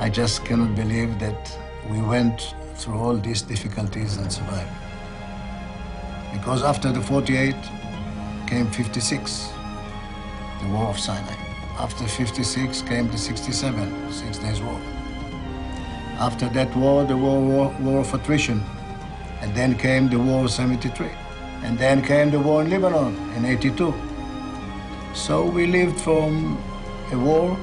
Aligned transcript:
I 0.00 0.08
just 0.08 0.46
cannot 0.46 0.74
believe 0.74 1.18
that 1.18 1.58
we 1.90 2.00
went 2.00 2.54
through 2.76 2.98
all 2.98 3.18
these 3.18 3.42
difficulties 3.42 4.16
and 4.16 4.32
survived. 4.32 4.72
Because 6.32 6.62
after 6.62 6.90
the 6.90 7.02
48 7.02 7.54
came 8.46 8.66
56, 8.70 9.52
the 10.62 10.68
War 10.68 10.86
of 10.86 10.98
Sinai. 10.98 11.36
After 11.78 12.06
56 12.06 12.80
came 12.80 13.10
the 13.10 13.18
67, 13.18 14.10
Six 14.10 14.38
Days 14.38 14.62
War. 14.62 14.80
After 16.18 16.48
that 16.48 16.74
war, 16.74 17.04
the 17.04 17.14
war, 17.14 17.38
war, 17.38 17.76
war 17.80 18.00
of 18.00 18.14
attrition. 18.14 18.64
And 19.42 19.54
then 19.54 19.76
came 19.76 20.08
the 20.08 20.18
War 20.18 20.46
of 20.46 20.50
73. 20.50 21.10
And 21.62 21.78
then 21.78 22.02
came 22.02 22.30
the 22.30 22.40
war 22.40 22.62
in 22.62 22.70
Lebanon 22.70 23.18
in 23.36 23.44
82. 23.44 23.92
So 25.12 25.44
we 25.44 25.66
lived 25.66 26.00
from 26.00 26.56
a 27.12 27.18
war 27.18 27.54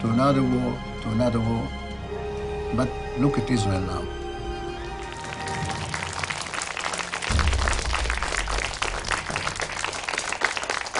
to 0.00 0.10
another 0.10 0.44
war 0.44 0.78
to 1.02 1.08
another 1.10 1.40
war. 1.40 1.68
But 2.74 2.88
look 3.18 3.36
at 3.36 3.50
Israel 3.50 3.80
now. 3.80 4.04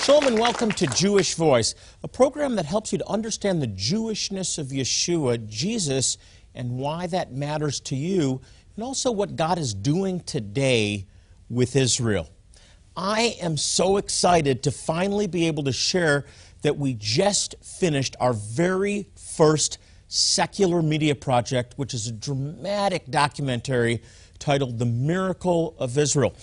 Shalom 0.03 0.27
and 0.27 0.39
welcome 0.39 0.73
to 0.73 0.87
Jewish 0.89 1.35
Voice, 1.35 1.77
a 2.03 2.09
program 2.09 2.57
that 2.57 2.67
helps 2.67 2.91
you 2.91 2.99
to 2.99 3.09
understand 3.09 3.63
the 3.63 3.69
Jewishness 3.69 4.59
of 4.59 4.69
Yeshua, 4.69 5.47
Jesus, 5.47 6.19
and 6.55 6.77
why 6.77 7.07
that 7.07 7.33
matters 7.33 7.79
to 7.81 7.95
you, 7.95 8.41
and 8.75 8.85
also 8.85 9.13
what 9.13 9.37
God 9.37 9.59
is 9.59 9.73
doing 9.73 10.19
today 10.21 11.07
with 11.49 11.77
Israel. 11.77 12.29
I 12.97 13.37
am 13.41 13.57
so 13.57 13.97
excited 13.97 14.65
to 14.65 14.73
finally 14.73 15.29
be 15.29 15.47
able 15.47 15.63
to 15.65 15.73
share 15.73 16.25
that 16.63 16.77
we 16.77 16.95
just 16.95 17.55
finished 17.63 18.17
our 18.19 18.33
very 18.33 19.09
first 19.17 19.79
secular 20.13 20.83
media 20.83 21.15
project, 21.15 21.73
which 21.77 21.95
is 21.95 22.07
a 22.07 22.13
dramatic 22.13 23.11
documentary 23.11 24.03
titled 24.39 24.79
The 24.79 24.85
Miracle 24.85 25.75
of 25.79 25.97
Israel. 25.97 26.37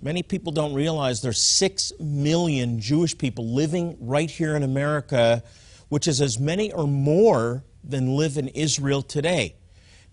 Many 0.00 0.22
people 0.22 0.52
don't 0.52 0.74
realize 0.74 1.20
there's 1.20 1.42
6 1.42 1.94
million 1.98 2.80
Jewish 2.80 3.18
people 3.18 3.52
living 3.52 3.96
right 4.00 4.30
here 4.30 4.54
in 4.54 4.62
America, 4.62 5.42
which 5.88 6.06
is 6.06 6.20
as 6.20 6.38
many 6.38 6.72
or 6.72 6.86
more 6.86 7.64
than 7.82 8.14
live 8.14 8.38
in 8.38 8.46
Israel 8.48 9.02
today. 9.02 9.56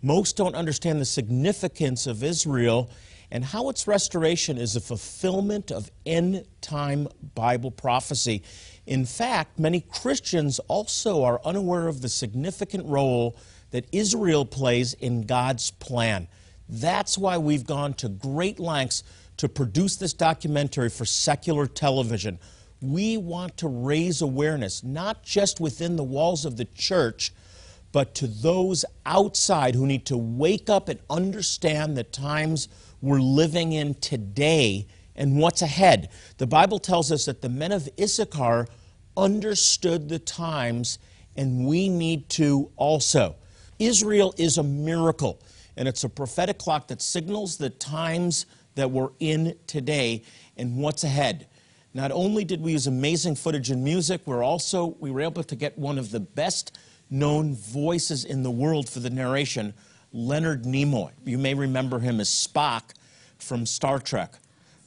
Most 0.02 0.36
don't 0.36 0.56
understand 0.56 1.00
the 1.00 1.06
significance 1.06 2.08
of 2.08 2.24
Israel 2.24 2.90
and 3.30 3.44
how 3.44 3.70
its 3.70 3.88
restoration 3.88 4.58
is 4.58 4.76
a 4.76 4.82
fulfillment 4.82 5.70
of 5.72 5.92
end 6.06 6.48
time 6.62 7.08
Bible 7.36 7.70
prophecy. 7.70 8.42
In 8.88 9.06
fact, 9.06 9.60
many 9.60 9.82
Christians 9.82 10.60
also 10.70 11.22
are 11.24 11.42
unaware 11.44 11.90
of 11.90 12.02
the 12.02 12.08
significant 12.08 12.86
role 12.88 13.36
that 13.72 13.86
Israel 13.92 14.46
plays 14.46 14.94
in 14.94 15.24
God's 15.24 15.72
plan. 15.72 16.30
That's 16.70 17.18
why 17.18 17.38
we've 17.38 17.66
gone 17.66 17.94
to 17.96 18.08
great 18.08 18.62
lengths 18.62 19.04
to 19.38 19.50
produce 19.50 19.98
this 19.98 20.14
documentary 20.14 20.90
for 20.90 21.04
secular 21.04 21.68
television. 21.68 22.40
We 22.82 23.18
want 23.18 23.58
to 23.58 23.68
raise 23.68 24.22
awareness, 24.22 24.84
not 24.86 25.22
just 25.22 25.60
within 25.60 25.98
the 25.98 26.04
walls 26.04 26.46
of 26.46 26.56
the 26.56 26.66
church, 26.66 27.34
but 27.92 28.16
to 28.16 28.28
those 28.28 28.86
outside 29.06 29.76
who 29.76 29.86
need 29.86 30.06
to 30.06 30.18
wake 30.18 30.70
up 30.70 30.88
and 30.88 31.00
understand 31.10 31.98
the 31.98 32.04
times 32.04 32.70
we're 33.02 33.20
living 33.20 33.74
in 33.74 33.96
today 33.96 34.88
and 35.18 35.38
what's 35.38 35.62
ahead. 35.62 36.10
The 36.38 36.48
Bible 36.48 36.80
tells 36.80 37.12
us 37.12 37.26
that 37.26 37.42
the 37.42 37.50
men 37.50 37.72
of 37.72 37.90
Issachar 38.00 38.68
understood 39.16 40.10
the 40.10 40.20
times, 40.20 41.00
and 41.36 41.66
we 41.66 41.90
need 41.90 42.30
to 42.30 42.72
also. 42.76 43.36
Israel 43.80 44.34
is 44.38 44.58
a 44.58 44.64
miracle, 44.64 45.42
and 45.76 45.88
it's 45.88 46.04
a 46.04 46.10
prophetic 46.10 46.58
clock 46.58 46.88
that 46.88 47.02
signals 47.02 47.58
the 47.58 47.70
times 47.70 48.46
that 48.76 48.92
we're 48.92 49.10
in 49.20 49.56
today 49.66 50.24
and 50.56 50.78
what's 50.78 51.04
ahead. 51.04 51.48
Not 51.94 52.12
only 52.12 52.46
did 52.46 52.62
we 52.62 52.74
use 52.74 52.86
amazing 52.86 53.36
footage 53.36 53.72
and 53.72 53.84
music, 53.84 54.22
we're 54.26 54.44
also 54.44 54.96
we 55.00 55.10
were 55.10 55.22
able 55.22 55.44
to 55.44 55.56
get 55.56 55.78
one 55.78 55.98
of 55.98 56.12
the 56.12 56.20
best 56.20 56.78
known 57.10 57.56
voices 57.56 58.24
in 58.24 58.44
the 58.44 58.52
world 58.52 58.88
for 58.88 59.00
the 59.00 59.10
narration, 59.10 59.74
Leonard 60.12 60.64
Nimoy. 60.64 61.12
You 61.26 61.38
may 61.38 61.54
remember 61.54 62.00
him 62.00 62.20
as 62.20 62.30
Spock 62.30 62.94
from 63.40 63.66
Star 63.66 64.00
Trek. 64.00 64.36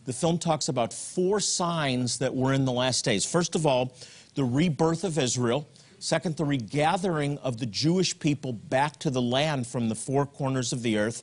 The 0.07 0.13
film 0.13 0.39
talks 0.39 0.69
about 0.69 0.93
four 0.93 1.41
signs 1.41 2.19
that 2.19 2.35
we're 2.35 2.55
in 2.55 2.65
the 2.65 2.73
last 2.73 3.05
days. 3.05 3.25
First 3.25 3.55
of 3.55 3.67
all, 3.67 3.95
the 4.35 4.45
rebirth 4.45 5.05
of 5.05 5.19
Israel. 5.19 5.69
Second, 5.99 6.37
the 6.37 6.45
regathering 6.45 7.37
of 7.39 7.59
the 7.59 7.67
Jewish 7.67 8.19
people 8.19 8.53
back 8.53 8.99
to 9.01 9.11
the 9.11 9.21
land 9.21 9.67
from 9.67 9.89
the 9.89 9.95
four 9.95 10.25
corners 10.25 10.73
of 10.73 10.83
the 10.83 10.97
earth. 10.97 11.23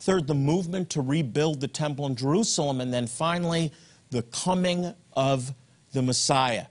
Third, 0.00 0.26
the 0.26 0.34
movement 0.34 0.90
to 0.90 1.00
rebuild 1.00 1.60
the 1.60 1.68
temple 1.68 2.06
in 2.06 2.14
Jerusalem. 2.14 2.80
And 2.80 2.92
then 2.92 3.06
finally, 3.06 3.72
the 4.10 4.22
coming 4.22 4.94
of 5.14 5.54
the 5.92 6.02
Messiah. 6.02 6.66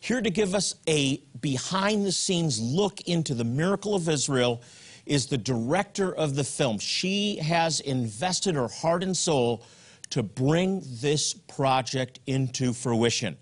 Here 0.00 0.20
to 0.20 0.30
give 0.30 0.54
us 0.54 0.74
a 0.86 1.22
behind 1.40 2.04
the 2.04 2.12
scenes 2.12 2.60
look 2.60 3.00
into 3.02 3.34
the 3.34 3.44
miracle 3.44 3.94
of 3.94 4.08
Israel 4.08 4.62
is 5.06 5.26
the 5.26 5.38
director 5.38 6.14
of 6.14 6.34
the 6.34 6.44
film. 6.44 6.78
She 6.78 7.36
has 7.36 7.80
invested 7.80 8.54
her 8.54 8.68
heart 8.68 9.02
and 9.02 9.16
soul 9.16 9.64
to 10.10 10.22
bring 10.22 10.82
this 10.84 11.34
project 11.34 12.20
into 12.26 12.72
fruition. 12.72 13.36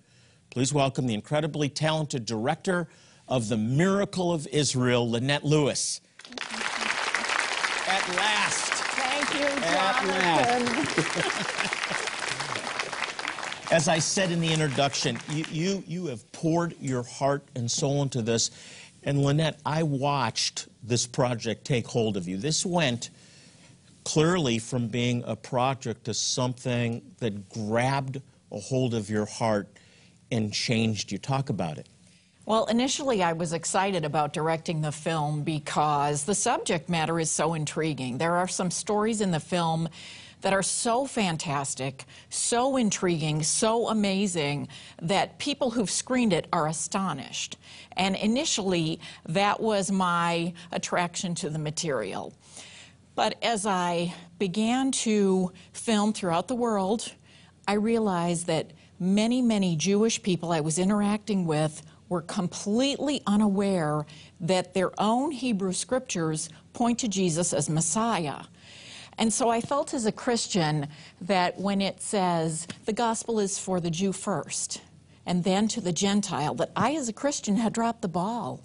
Please 0.51 0.73
welcome 0.73 1.07
the 1.07 1.15
incredibly 1.15 1.69
talented 1.69 2.25
director 2.25 2.89
of 3.29 3.49
The 3.49 3.57
Miracle 3.57 4.33
of 4.33 4.47
Israel, 4.49 5.11
Lynette 5.11 5.45
Lewis. 5.45 6.01
At 7.89 8.09
last. 8.17 8.73
Thank 8.95 9.35
you, 9.35 9.49
Jonathan. 9.61 10.87
As 13.73 13.89
I 13.89 13.99
said 13.99 14.31
in 14.31 14.41
the 14.41 14.53
introduction, 14.53 15.19
you, 15.29 15.45
you, 15.51 15.85
you 15.87 16.07
have 16.07 16.31
poured 16.33 16.77
your 16.81 17.03
heart 17.03 17.43
and 17.57 17.71
soul 17.71 18.03
into 18.03 18.23
this. 18.23 18.51
And 19.03 19.23
Lynette, 19.23 19.61
I 19.67 19.83
watched 19.83 20.69
this 20.83 21.07
project 21.07 21.65
take 21.65 21.87
hold 21.87 22.17
of 22.17 22.29
you. 22.29 22.37
This 22.37 22.65
went 22.65 23.11
clearly 24.07 24.61
from 24.61 24.87
being 24.87 25.25
a 25.27 25.35
project 25.35 26.05
to 26.05 26.15
something 26.15 27.03
that 27.19 27.49
grabbed 27.49 28.23
a 28.53 28.59
hold 28.61 28.95
of 28.95 29.11
your 29.11 29.27
heart 29.27 29.67
and 30.31 30.53
changed 30.53 31.11
you. 31.11 31.19
Talk 31.19 31.51
about 31.51 31.77
it. 31.77 31.89
Well, 32.45 32.67
initially 32.67 33.25
I 33.25 33.33
was 33.33 33.53
excited 33.53 34.05
about 34.05 34.33
directing 34.33 34.81
the 34.81 34.93
film 34.93 35.43
because 35.43 36.23
the 36.23 36.37
subject 36.37 36.89
matter 36.89 37.19
is 37.19 37.33
so 37.33 37.55
intriguing. 37.55 38.19
There 38.19 38.37
are 38.37 38.47
some 38.47 38.71
stories 38.71 39.21
in 39.21 39.33
the 39.33 39.41
film 39.41 39.89
that 40.43 40.53
are 40.53 40.63
so 40.63 41.05
fantastic, 41.05 42.05
so 42.31 42.77
intriguing, 42.77 43.43
so 43.43 43.89
amazing 43.89 44.69
that 45.03 45.37
people 45.39 45.71
who've 45.71 45.91
screened 45.91 46.33
it 46.33 46.47
are 46.53 46.69
astonished. 46.69 47.59
And 47.97 48.15
initially, 48.15 49.01
that 49.27 49.59
was 49.59 49.91
my 49.91 50.53
attraction 50.71 51.35
to 51.37 51.51
the 51.51 51.59
material. 51.59 52.33
But 53.17 53.43
as 53.43 53.65
I 53.65 54.15
began 54.39 54.93
to 54.93 55.51
film 55.73 56.13
throughout 56.13 56.49
the 56.49 56.55
world, 56.55 57.13
I 57.67 57.73
realized 57.73 58.47
that 58.47 58.73
many, 59.01 59.41
many 59.41 59.75
Jewish 59.75 60.23
people 60.23 60.53
I 60.53 60.61
was 60.61 60.79
interacting 60.79 61.47
with 61.47 61.83
were 62.11 62.21
completely 62.21 63.23
unaware 63.27 64.05
that 64.39 64.75
their 64.75 64.93
own 65.01 65.33
Hebrew 65.33 65.73
scriptures 65.73 66.51
point 66.75 66.99
to 67.01 67.09
Jesus 67.09 67.55
as 67.55 67.71
Messiah. 67.71 68.43
And 69.19 69.33
so 69.33 69.49
I 69.49 69.63
felt 69.63 69.95
as 69.95 70.05
a 70.05 70.13
Christian 70.13 70.87
that 71.23 71.59
when 71.59 71.81
it 71.81 72.03
says 72.03 72.69
the 72.85 72.93
gospel 72.93 73.41
is 73.41 73.59
for 73.59 73.81
the 73.81 73.91
Jew 73.91 74.13
first 74.13 74.83
and 75.25 75.43
then 75.43 75.69
to 75.69 75.81
the 75.81 75.93
Gentile, 75.93 76.55
that 76.57 76.71
I 76.77 76.95
as 76.95 77.09
a 77.09 77.15
Christian 77.15 77.57
had 77.57 77.73
dropped 77.73 78.03
the 78.03 78.09
ball. 78.09 78.61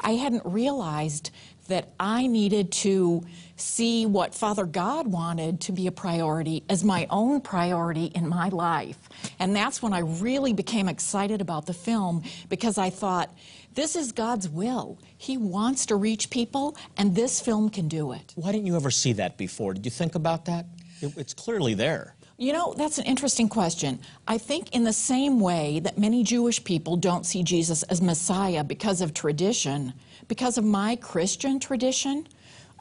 I 0.00 0.16
hadn't 0.16 0.44
realized 0.44 1.30
that 1.68 1.88
I 1.98 2.26
needed 2.26 2.72
to 2.72 3.24
see 3.56 4.04
what 4.04 4.34
Father 4.34 4.64
God 4.64 5.06
wanted 5.06 5.60
to 5.62 5.72
be 5.72 5.86
a 5.86 5.92
priority 5.92 6.64
as 6.68 6.84
my 6.84 7.06
own 7.10 7.40
priority 7.40 8.06
in 8.06 8.28
my 8.28 8.48
life. 8.48 8.98
And 9.38 9.54
that's 9.54 9.82
when 9.82 9.92
I 9.92 10.00
really 10.00 10.52
became 10.52 10.88
excited 10.88 11.40
about 11.40 11.66
the 11.66 11.74
film 11.74 12.22
because 12.48 12.78
I 12.78 12.90
thought, 12.90 13.32
this 13.74 13.96
is 13.96 14.12
God's 14.12 14.48
will. 14.48 14.98
He 15.16 15.36
wants 15.36 15.86
to 15.86 15.96
reach 15.96 16.30
people, 16.30 16.76
and 16.96 17.14
this 17.14 17.40
film 17.40 17.70
can 17.70 17.88
do 17.88 18.12
it. 18.12 18.32
Why 18.36 18.52
didn't 18.52 18.66
you 18.66 18.76
ever 18.76 18.90
see 18.90 19.12
that 19.14 19.36
before? 19.36 19.74
Did 19.74 19.84
you 19.84 19.90
think 19.90 20.14
about 20.14 20.44
that? 20.44 20.66
It, 21.00 21.16
it's 21.16 21.34
clearly 21.34 21.74
there. 21.74 22.14
You 22.36 22.52
know, 22.52 22.74
that's 22.76 22.98
an 22.98 23.04
interesting 23.04 23.48
question. 23.48 24.00
I 24.26 24.38
think, 24.38 24.74
in 24.74 24.84
the 24.84 24.92
same 24.92 25.40
way 25.40 25.80
that 25.80 25.98
many 25.98 26.24
Jewish 26.24 26.62
people 26.62 26.96
don't 26.96 27.24
see 27.24 27.42
Jesus 27.42 27.82
as 27.84 28.00
Messiah 28.02 28.64
because 28.64 29.00
of 29.00 29.14
tradition, 29.14 29.92
because 30.28 30.58
of 30.58 30.64
my 30.64 30.96
Christian 30.96 31.58
tradition, 31.60 32.26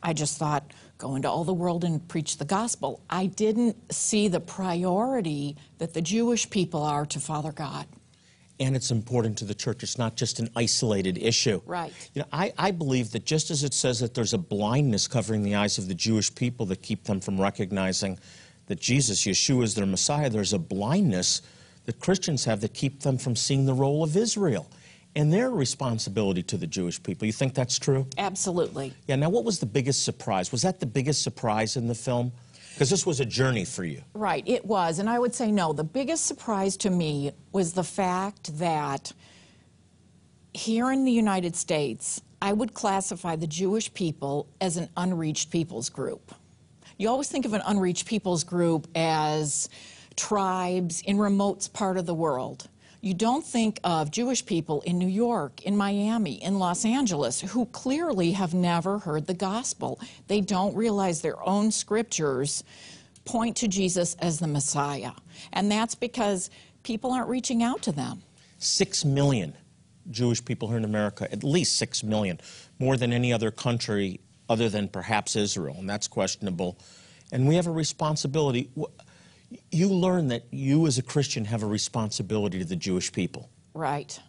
I 0.02 0.14
just 0.14 0.38
thought, 0.38 0.64
go 0.98 1.16
into 1.16 1.30
all 1.30 1.44
the 1.44 1.54
world 1.54 1.84
and 1.84 2.06
preach 2.08 2.38
the 2.38 2.46
gospel. 2.46 3.02
I 3.10 3.26
didn't 3.26 3.94
see 3.94 4.28
the 4.28 4.40
priority 4.40 5.58
that 5.78 5.94
the 5.94 6.02
Jewish 6.02 6.50
people 6.50 6.84
are 6.84 7.06
to 7.08 7.20
Father 7.20 7.52
God. 7.52 7.86
and 8.60 8.76
it's 8.76 8.92
important 8.92 9.38
to 9.40 9.46
the 9.46 9.54
church. 9.56 9.84
It's 9.84 9.98
not 9.98 10.16
just 10.16 10.40
an 10.40 10.50
isolated 10.56 11.18
issue. 11.18 11.60
Right. 11.66 11.92
You 12.14 12.22
know, 12.22 12.28
I, 12.32 12.54
I 12.58 12.72
believe 12.72 13.12
that 13.12 13.26
just 13.26 13.50
as 13.52 13.64
it 13.64 13.74
says 13.74 14.00
that 14.00 14.14
there's 14.14 14.34
a 14.34 14.38
blindness 14.38 15.08
covering 15.08 15.44
the 15.44 15.56
eyes 15.56 15.78
of 15.78 15.88
the 15.88 15.96
Jewish 15.96 16.34
people 16.34 16.66
that 16.68 16.82
keep 16.82 17.04
them 17.06 17.20
from 17.20 17.42
recognizing 17.42 18.20
that 18.68 18.80
Jesus, 18.80 19.26
Yeshua, 19.26 19.64
is 19.64 19.76
their 19.76 19.88
Messiah, 19.88 20.30
there's 20.30 20.54
a 20.54 20.60
blindness 20.60 21.42
that 21.86 22.00
Christians 22.00 22.46
have 22.46 22.62
that 22.62 22.74
keep 22.74 23.02
them 23.02 23.18
from 23.18 23.36
seeing 23.36 23.66
the 23.66 23.74
role 23.74 24.04
of 24.04 24.16
Israel 24.16 24.70
and 25.16 25.32
their 25.32 25.52
responsibility 25.52 26.44
to 26.44 26.58
the 26.58 26.68
Jewish 26.68 27.02
people. 27.02 27.26
You 27.26 27.34
think 27.34 27.54
that's 27.54 27.78
true? 27.78 28.08
Absolutely. 28.18 28.94
Yeah, 29.08 29.16
now 29.16 29.30
what 29.30 29.44
was 29.44 29.60
the 29.60 29.66
biggest 29.66 30.04
surprise? 30.04 30.52
Was 30.52 30.64
that 30.64 30.80
the 30.80 30.86
biggest 30.86 31.24
surprise 31.24 31.76
in 31.78 31.88
the 31.88 31.96
film? 31.96 32.32
Because 32.74 32.90
this 32.90 33.06
was 33.06 33.20
a 33.20 33.26
journey 33.26 33.66
for 33.66 33.84
you. 33.84 34.02
Right, 34.16 34.44
it 34.48 34.66
was. 34.66 34.98
And 34.98 35.08
I 35.08 35.20
would 35.20 35.36
say 35.36 35.52
no. 35.52 35.74
The 35.74 35.84
biggest 35.84 36.26
surprise 36.26 36.76
to 36.78 36.90
me 36.90 37.32
was 37.52 37.74
the 37.74 37.84
fact 37.84 38.58
that 38.58 39.12
here 40.54 40.92
in 40.92 41.06
the 41.06 41.12
United 41.12 41.56
States, 41.56 42.22
I 42.42 42.52
would 42.52 42.74
classify 42.74 43.36
the 43.36 43.48
Jewish 43.48 43.94
people 43.94 44.48
as 44.60 44.78
an 44.78 44.90
unreached 44.98 45.52
peoples 45.52 45.90
group. 45.90 46.34
You 46.98 47.10
always 47.10 47.30
think 47.30 47.46
of 47.46 47.54
an 47.54 47.62
unreached 47.66 48.08
peoples 48.08 48.44
group 48.44 48.88
as 48.96 49.70
tribes 50.16 51.02
in 51.02 51.18
remote 51.18 51.70
part 51.74 51.98
of 51.98 52.06
the 52.06 52.14
world. 52.14 52.70
You 53.04 53.14
don't 53.14 53.46
think 53.46 53.82
of 53.84 54.12
Jewish 54.12 54.46
people 54.46 54.80
in 54.84 54.98
New 54.98 55.10
York, 55.10 55.62
in 55.64 55.76
Miami, 55.76 56.42
in 56.42 56.58
Los 56.58 56.86
Angeles, 56.86 57.42
who 57.42 57.66
clearly 57.66 58.32
have 58.32 58.54
never 58.54 59.00
heard 59.00 59.28
the 59.28 59.34
gospel. 59.34 60.00
They 60.28 60.40
don't 60.40 60.74
realize 60.74 61.20
their 61.20 61.44
own 61.46 61.70
scriptures 61.72 62.64
point 63.26 63.58
to 63.58 63.68
Jesus 63.68 64.16
as 64.20 64.40
the 64.40 64.48
Messiah. 64.48 65.12
And 65.52 65.70
that's 65.70 65.96
because 65.96 66.50
people 66.84 67.12
aren't 67.12 67.28
reaching 67.28 67.62
out 67.62 67.82
to 67.82 67.92
them. 67.92 68.22
Six 68.60 69.04
million 69.04 69.54
Jewish 70.10 70.44
people 70.46 70.70
here 70.70 70.78
in 70.78 70.86
America, 70.86 71.30
at 71.30 71.44
least 71.44 71.76
six 71.76 72.06
million, 72.06 72.40
more 72.80 72.96
than 72.96 73.12
any 73.12 73.34
other 73.34 73.52
country 73.52 74.22
other 74.48 74.70
than 74.70 74.88
perhaps 74.88 75.36
Israel, 75.36 75.76
and 75.78 75.90
that's 75.90 76.08
questionable. 76.08 76.80
And 77.34 77.50
we 77.50 77.56
have 77.56 77.68
a 77.68 77.72
responsibility 77.72 78.70
you 79.72 79.90
learn 79.90 80.28
that 80.30 80.44
you 80.52 80.88
as 80.88 80.98
a 80.98 81.04
Christian 81.04 81.46
have 81.46 81.64
a 81.64 81.68
responsibility 81.68 82.60
to 82.60 82.66
the 82.66 82.76
Jewish 82.76 83.12
people. 83.12 83.50
Right, 83.74 84.20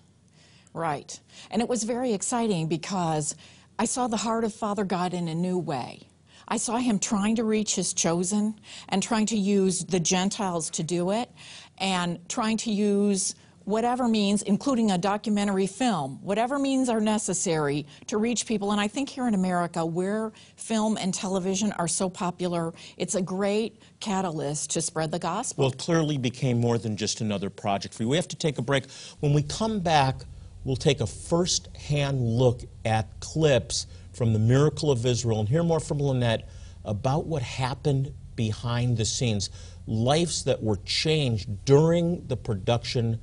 right. 0.72 1.18
And 1.50 1.60
it 1.60 1.68
was 1.68 1.84
very 1.84 2.12
exciting 2.12 2.66
because 2.66 3.34
I 3.78 3.84
saw 3.84 4.08
the 4.08 4.16
heart 4.16 4.44
of 4.44 4.54
Father 4.54 4.84
God 4.84 5.14
in 5.14 5.28
a 5.28 5.34
new 5.34 5.58
way. 5.58 6.08
I 6.46 6.58
saw 6.58 6.76
him 6.76 6.98
trying 6.98 7.36
to 7.36 7.44
reach 7.44 7.74
his 7.74 7.94
chosen 7.94 8.58
and 8.88 9.02
trying 9.02 9.26
to 9.26 9.36
use 9.36 9.84
the 9.84 10.00
Gentiles 10.00 10.70
to 10.70 10.82
do 10.82 11.10
it 11.10 11.30
and 11.78 12.18
trying 12.28 12.58
to 12.58 12.70
use 12.70 13.34
whatever 13.64 14.08
means, 14.08 14.42
including 14.42 14.90
a 14.90 14.98
documentary 14.98 15.66
film, 15.66 16.18
whatever 16.22 16.58
means 16.58 16.88
are 16.88 17.00
necessary 17.00 17.86
to 18.06 18.18
reach 18.18 18.46
people. 18.46 18.72
And 18.72 18.80
I 18.80 18.88
think 18.88 19.08
here 19.08 19.26
in 19.26 19.34
America, 19.34 19.84
where 19.84 20.32
film 20.56 20.96
and 20.96 21.12
television 21.12 21.72
are 21.72 21.88
so 21.88 22.08
popular, 22.10 22.72
it's 22.96 23.14
a 23.14 23.22
great 23.22 23.80
catalyst 24.00 24.70
to 24.70 24.80
spread 24.80 25.10
the 25.10 25.18
gospel. 25.18 25.64
Well, 25.64 25.72
it 25.72 25.78
clearly 25.78 26.18
became 26.18 26.60
more 26.60 26.78
than 26.78 26.96
just 26.96 27.20
another 27.20 27.50
project 27.50 27.94
for 27.94 28.02
you. 28.02 28.08
We 28.08 28.16
have 28.16 28.28
to 28.28 28.36
take 28.36 28.58
a 28.58 28.62
break. 28.62 28.84
When 29.20 29.32
we 29.32 29.42
come 29.42 29.80
back, 29.80 30.22
we'll 30.64 30.76
take 30.76 31.00
a 31.00 31.06
first 31.06 31.74
hand 31.76 32.20
look 32.20 32.62
at 32.84 33.08
clips 33.20 33.86
from 34.12 34.32
the 34.32 34.38
miracle 34.38 34.90
of 34.90 35.04
Israel 35.06 35.40
and 35.40 35.48
hear 35.48 35.62
more 35.62 35.80
from 35.80 35.98
Lynette 35.98 36.48
about 36.84 37.26
what 37.26 37.42
happened 37.42 38.12
behind 38.36 38.96
the 38.96 39.04
scenes, 39.04 39.50
lives 39.86 40.44
that 40.44 40.62
were 40.62 40.76
changed 40.84 41.64
during 41.64 42.26
the 42.26 42.36
production 42.36 43.20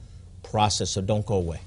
process, 0.51 0.91
so 0.91 1.01
don't 1.01 1.25
go 1.25 1.35
away. 1.35 1.61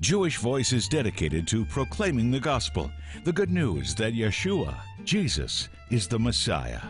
Jewish 0.00 0.36
Voice 0.36 0.72
is 0.72 0.88
dedicated 0.88 1.48
to 1.48 1.64
proclaiming 1.64 2.30
the 2.30 2.38
gospel, 2.38 2.90
the 3.24 3.32
good 3.32 3.50
news 3.50 3.94
that 3.94 4.12
Yeshua, 4.12 4.76
Jesus, 5.04 5.68
is 5.90 6.06
the 6.06 6.18
Messiah, 6.18 6.80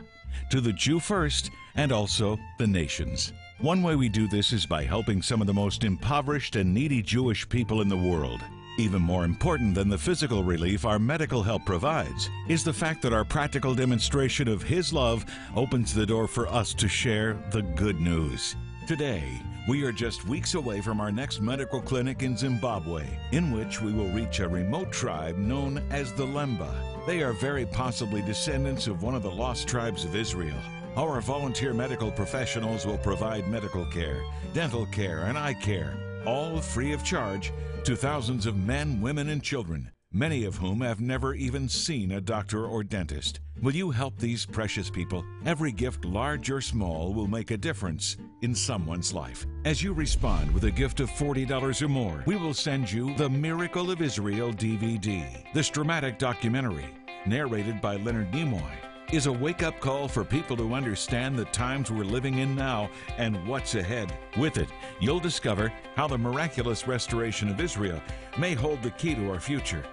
to 0.50 0.60
the 0.60 0.72
Jew 0.72 0.98
first 0.98 1.50
and 1.76 1.92
also 1.92 2.36
the 2.58 2.66
nations. 2.66 3.32
One 3.60 3.82
way 3.82 3.96
we 3.96 4.08
do 4.08 4.28
this 4.28 4.52
is 4.52 4.66
by 4.66 4.84
helping 4.84 5.22
some 5.22 5.40
of 5.40 5.46
the 5.46 5.54
most 5.54 5.84
impoverished 5.84 6.56
and 6.56 6.74
needy 6.74 7.00
Jewish 7.00 7.48
people 7.48 7.80
in 7.80 7.88
the 7.88 7.96
world. 7.96 8.42
Even 8.78 9.00
more 9.00 9.24
important 9.24 9.74
than 9.74 9.88
the 9.88 9.96
physical 9.96 10.44
relief 10.44 10.84
our 10.84 10.98
medical 10.98 11.42
help 11.42 11.64
provides 11.64 12.28
is 12.46 12.62
the 12.62 12.72
fact 12.72 13.00
that 13.02 13.12
our 13.14 13.24
practical 13.24 13.74
demonstration 13.74 14.48
of 14.48 14.62
His 14.62 14.92
love 14.92 15.24
opens 15.56 15.94
the 15.94 16.04
door 16.04 16.28
for 16.28 16.46
us 16.48 16.74
to 16.74 16.86
share 16.86 17.38
the 17.52 17.62
good 17.62 17.98
news. 17.98 18.54
Today, 18.86 19.40
we 19.66 19.82
are 19.84 19.92
just 19.92 20.28
weeks 20.28 20.54
away 20.54 20.82
from 20.82 21.00
our 21.00 21.10
next 21.10 21.40
medical 21.40 21.80
clinic 21.80 22.22
in 22.22 22.36
Zimbabwe, 22.36 23.06
in 23.32 23.50
which 23.50 23.80
we 23.80 23.94
will 23.94 24.10
reach 24.10 24.40
a 24.40 24.48
remote 24.48 24.92
tribe 24.92 25.38
known 25.38 25.82
as 25.90 26.12
the 26.12 26.26
Lemba. 26.26 26.70
They 27.06 27.22
are 27.22 27.32
very 27.32 27.64
possibly 27.64 28.20
descendants 28.20 28.88
of 28.88 29.02
one 29.02 29.14
of 29.14 29.22
the 29.22 29.30
lost 29.30 29.66
tribes 29.66 30.04
of 30.04 30.14
Israel. 30.14 30.58
Our 30.96 31.22
volunteer 31.22 31.72
medical 31.72 32.10
professionals 32.10 32.84
will 32.84 32.98
provide 32.98 33.48
medical 33.48 33.86
care, 33.86 34.20
dental 34.52 34.84
care, 34.86 35.24
and 35.24 35.38
eye 35.38 35.54
care, 35.54 35.94
all 36.26 36.60
free 36.60 36.92
of 36.92 37.04
charge 37.04 37.52
to 37.84 37.96
thousands 37.96 38.46
of 38.46 38.56
men, 38.56 39.00
women, 39.00 39.28
and 39.28 39.42
children, 39.42 39.90
many 40.12 40.44
of 40.44 40.56
whom 40.56 40.80
have 40.80 41.00
never 41.00 41.34
even 41.34 41.68
seen 41.68 42.12
a 42.12 42.20
doctor 42.20 42.66
or 42.66 42.82
dentist. 42.82 43.40
Will 43.62 43.74
you 43.74 43.90
help 43.90 44.18
these 44.18 44.44
precious 44.44 44.90
people? 44.90 45.24
Every 45.46 45.72
gift, 45.72 46.04
large 46.04 46.50
or 46.50 46.60
small, 46.60 47.14
will 47.14 47.28
make 47.28 47.52
a 47.52 47.56
difference 47.56 48.16
in 48.42 48.54
someone's 48.54 49.14
life. 49.14 49.46
As 49.64 49.82
you 49.82 49.92
respond 49.92 50.52
with 50.52 50.64
a 50.64 50.70
gift 50.70 51.00
of 51.00 51.10
$40 51.10 51.80
or 51.82 51.88
more, 51.88 52.22
we 52.26 52.36
will 52.36 52.54
send 52.54 52.90
you 52.90 53.14
the 53.16 53.30
Miracle 53.30 53.90
of 53.90 54.02
Israel 54.02 54.52
DVD, 54.52 55.24
this 55.54 55.70
dramatic 55.70 56.18
documentary, 56.18 56.88
narrated 57.24 57.80
by 57.80 57.96
Leonard 57.96 58.32
Nimoy 58.32 58.85
is 59.12 59.26
a 59.26 59.32
wake 59.32 59.62
up 59.62 59.78
call 59.80 60.08
for 60.08 60.24
people 60.24 60.56
to 60.56 60.74
understand 60.74 61.36
the 61.36 61.44
times 61.46 61.90
we're 61.90 62.04
living 62.04 62.38
in 62.38 62.56
now 62.56 62.90
and 63.18 63.46
what's 63.46 63.74
ahead. 63.74 64.12
With 64.36 64.56
it, 64.56 64.68
you'll 65.00 65.20
discover 65.20 65.72
how 65.94 66.08
the 66.08 66.18
miraculous 66.18 66.88
restoration 66.88 67.48
of 67.48 67.60
Israel 67.60 68.00
may 68.38 68.54
hold 68.54 68.82
the 68.82 68.90
key 68.90 69.14
to 69.14 69.30
our 69.30 69.40
future, 69.40 69.84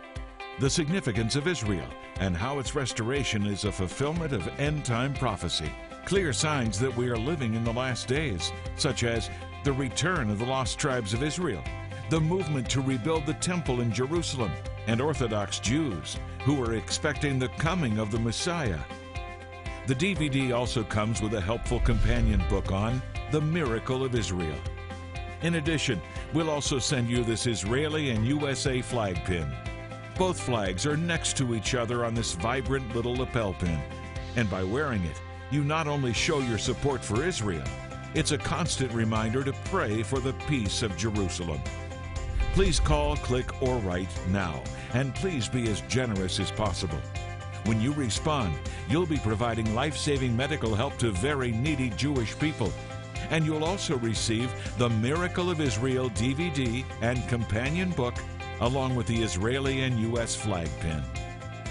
the 0.60 0.70
significance 0.70 1.36
of 1.36 1.48
Israel, 1.48 1.88
and 2.20 2.36
how 2.36 2.60
its 2.60 2.76
restoration 2.76 3.46
is 3.46 3.66
a 3.66 3.72
fulfillment 3.72 4.34
of 4.34 4.48
end 4.60 4.84
time 4.84 5.14
prophecy. 5.14 5.72
Clear 6.06 6.34
signs 6.34 6.80
that 6.80 6.96
we 6.96 7.10
are 7.10 7.18
living 7.18 7.54
in 7.54 7.64
the 7.64 7.74
last 7.74 8.08
days, 8.08 8.52
such 8.76 9.04
as 9.04 9.30
the 9.64 9.74
return 9.74 10.30
of 10.30 10.40
the 10.40 10.46
lost 10.46 10.78
tribes 10.78 11.14
of 11.14 11.24
Israel, 11.24 11.64
the 12.10 12.20
movement 12.20 12.70
to 12.70 12.82
rebuild 12.82 13.26
the 13.26 13.34
temple 13.36 13.80
in 13.80 13.92
Jerusalem, 13.92 14.52
and 14.88 15.00
Orthodox 15.00 15.60
Jews 15.60 16.18
who 16.44 16.62
are 16.62 16.74
expecting 16.74 17.40
the 17.40 17.48
coming 17.50 18.00
of 18.00 18.12
the 18.12 18.20
Messiah. 18.20 18.80
The 19.86 19.96
DVD 19.96 20.56
also 20.56 20.82
comes 20.86 21.22
with 21.22 21.34
a 21.34 21.42
helpful 21.42 21.82
companion 21.82 22.42
book 22.50 22.72
on 22.72 23.02
the 23.32 23.42
miracle 23.42 24.06
of 24.06 24.16
Israel. 24.16 24.58
In 25.42 25.56
addition, 25.56 26.02
we'll 26.34 26.50
also 26.50 26.80
send 26.80 27.10
you 27.10 27.22
this 27.26 27.48
Israeli 27.48 28.12
and 28.12 28.26
USA 28.26 28.82
flag 28.82 29.22
pin. 29.26 29.46
Both 30.18 30.40
flags 30.40 30.86
are 30.86 30.96
next 30.96 31.36
to 31.38 31.54
each 31.54 31.76
other 31.76 32.06
on 32.06 32.14
this 32.14 32.32
vibrant 32.32 32.96
little 32.96 33.14
lapel 33.16 33.54
pin. 33.56 33.78
And 34.38 34.50
by 34.50 34.64
wearing 34.64 35.04
it, 35.04 35.22
you 35.52 35.66
not 35.66 35.88
only 35.88 36.14
show 36.14 36.40
your 36.40 36.58
support 36.58 37.04
for 37.04 37.22
Israel, 37.22 37.68
it's 38.14 38.32
a 38.32 38.38
constant 38.38 38.94
reminder 38.94 39.44
to 39.44 39.54
pray 39.66 40.02
for 40.02 40.22
the 40.22 40.34
peace 40.48 40.82
of 40.82 40.96
Jerusalem. 40.96 41.60
Please 42.54 42.80
call, 42.80 43.18
click, 43.18 43.62
or 43.62 43.80
write 43.80 44.08
now, 44.30 44.64
and 44.94 45.14
please 45.14 45.50
be 45.50 45.70
as 45.70 45.82
generous 45.90 46.40
as 46.40 46.52
possible. 46.52 47.02
When 47.66 47.80
you 47.80 47.94
respond, 47.94 48.56
you'll 48.90 49.06
be 49.06 49.18
providing 49.18 49.74
life 49.74 49.96
saving 49.96 50.36
medical 50.36 50.76
help 50.76 50.98
to 50.98 51.12
very 51.12 51.52
needy 51.52 51.90
Jewish 51.92 52.38
people. 52.38 52.72
And 53.30 53.46
you'll 53.46 53.64
also 53.64 53.98
receive 53.98 54.54
the 54.78 54.90
Miracle 54.90 55.50
of 55.50 55.62
Israel 55.62 56.10
DVD 56.10 56.84
and 57.02 57.28
companion 57.30 57.92
book, 57.92 58.16
along 58.60 58.96
with 58.96 59.08
the 59.08 59.22
Israeli 59.22 59.82
and 59.82 59.98
U.S. 60.00 60.36
flag 60.36 60.70
pin. 60.82 61.02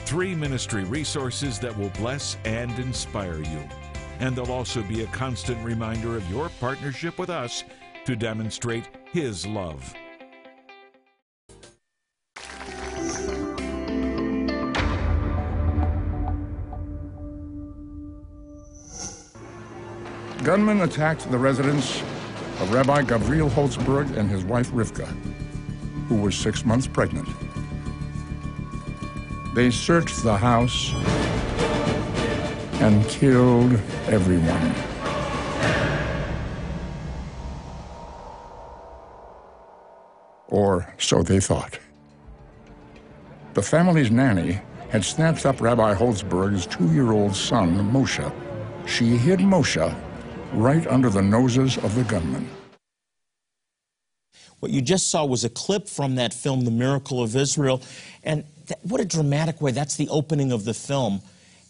Three 0.06 0.34
ministry 0.34 0.84
resources 0.84 1.58
that 1.60 1.76
will 1.76 1.90
bless 1.90 2.38
and 2.44 2.76
inspire 2.78 3.38
you. 3.38 3.68
And 4.18 4.34
they'll 4.34 4.52
also 4.52 4.82
be 4.82 5.02
a 5.02 5.06
constant 5.08 5.62
reminder 5.64 6.16
of 6.16 6.30
your 6.30 6.48
partnership 6.60 7.18
with 7.18 7.30
us 7.30 7.64
to 8.06 8.16
demonstrate 8.16 8.88
His 9.12 9.46
love. 9.46 9.94
Gunmen 20.44 20.80
attacked 20.80 21.30
the 21.30 21.38
residence 21.38 22.00
of 22.58 22.72
Rabbi 22.72 23.02
Gabriel 23.02 23.48
Holtzberg 23.48 24.16
and 24.16 24.28
his 24.28 24.42
wife 24.44 24.72
Rivka, 24.72 25.06
who 26.08 26.16
was 26.16 26.34
six 26.34 26.64
months 26.64 26.88
pregnant. 26.88 27.28
They 29.54 29.70
searched 29.70 30.24
the 30.24 30.36
house 30.36 30.94
and 32.80 33.06
killed 33.08 33.74
everyone. 34.08 34.74
Or 40.48 40.92
so 40.98 41.22
they 41.22 41.38
thought. 41.38 41.78
The 43.54 43.62
family's 43.62 44.10
nanny 44.10 44.60
had 44.88 45.04
snatched 45.04 45.46
up 45.46 45.60
Rabbi 45.60 45.94
Holtzberg's 45.94 46.66
two 46.66 46.92
year 46.92 47.12
old 47.12 47.36
son, 47.36 47.92
Moshe. 47.92 48.32
She 48.86 49.16
hid 49.16 49.38
Moshe 49.38 49.94
right 50.52 50.86
under 50.86 51.08
the 51.08 51.22
noses 51.22 51.78
of 51.78 51.94
the 51.94 52.04
gunmen. 52.04 52.48
What 54.60 54.70
you 54.70 54.80
just 54.80 55.10
saw 55.10 55.24
was 55.24 55.44
a 55.44 55.48
clip 55.48 55.88
from 55.88 56.14
that 56.16 56.32
film, 56.32 56.64
The 56.64 56.70
Miracle 56.70 57.22
of 57.22 57.34
Israel. 57.34 57.82
And 58.22 58.44
that, 58.66 58.78
what 58.82 59.00
a 59.00 59.04
dramatic 59.04 59.60
way. 59.60 59.72
That's 59.72 59.96
the 59.96 60.08
opening 60.08 60.52
of 60.52 60.64
the 60.64 60.74
film. 60.74 61.20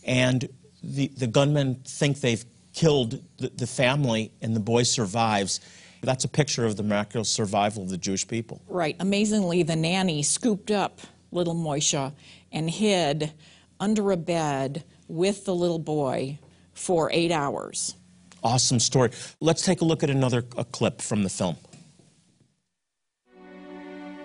And 0.05 0.49
the, 0.83 1.09
the 1.17 1.27
gunmen 1.27 1.77
think 1.87 2.21
they've 2.21 2.45
killed 2.75 3.23
the, 3.39 3.49
the 3.49 3.67
family, 3.67 4.33
and 4.43 4.55
the 4.55 4.61
boy 4.61 4.83
survives. 4.83 5.61
That's 6.03 6.25
a 6.25 6.29
picture 6.29 6.67
of 6.67 6.77
the 6.77 6.83
miraculous 6.83 7.29
survival 7.29 7.85
of 7.85 7.89
the 7.89 7.99
Jewish 7.99 8.27
people. 8.27 8.61
Right. 8.69 8.97
Amazingly, 8.99 9.63
the 9.63 9.77
nanny 9.77 10.23
scooped 10.23 10.71
up 10.71 11.01
little 11.31 11.55
Moisha 11.55 12.13
and 12.51 12.69
hid 12.69 13.33
under 13.81 14.13
a 14.13 14.17
bed 14.17 14.85
with 15.09 15.45
the 15.45 15.55
little 15.55 15.79
boy 15.79 16.39
for 16.75 17.11
eight 17.13 17.31
hours. 17.31 17.95
Awesome 18.43 18.81
story. 18.81 19.11
Let's 19.41 19.65
take 19.65 19.81
a 19.83 19.85
look 19.85 20.03
at 20.03 20.11
another 20.11 20.43
clip 20.43 21.01
from 21.01 21.23
the 21.23 21.29
film. 21.29 21.57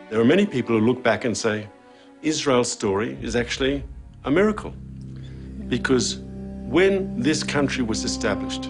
There 0.09 0.19
are 0.19 0.25
many 0.25 0.45
people 0.45 0.79
who 0.79 0.86
look 0.86 1.03
back 1.03 1.25
and 1.25 1.38
say, 1.38 1.67
Israel's 2.21 2.71
story 2.71 3.17
is 3.21 3.36
actually 3.36 3.83
a 4.24 4.31
miracle. 4.31 4.74
Because 5.67 6.17
when 6.67 7.19
this 7.19 7.43
country 7.43 7.83
was 7.83 8.03
established, 8.03 8.65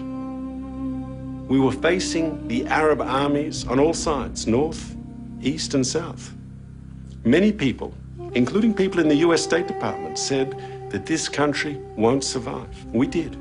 we 1.48 1.58
were 1.58 1.72
facing 1.72 2.46
the 2.48 2.66
Arab 2.66 3.00
armies 3.00 3.66
on 3.66 3.80
all 3.80 3.94
sides, 3.94 4.46
north, 4.46 4.96
east, 5.40 5.74
and 5.74 5.86
south. 5.86 6.34
Many 7.24 7.52
people, 7.52 7.94
including 8.34 8.74
people 8.74 9.00
in 9.00 9.08
the 9.08 9.16
US 9.16 9.42
State 9.42 9.66
Department, 9.66 10.18
said 10.18 10.60
that 10.90 11.06
this 11.06 11.28
country 11.28 11.78
won't 11.96 12.24
survive. 12.24 12.84
We 12.92 13.06
did. 13.06 13.34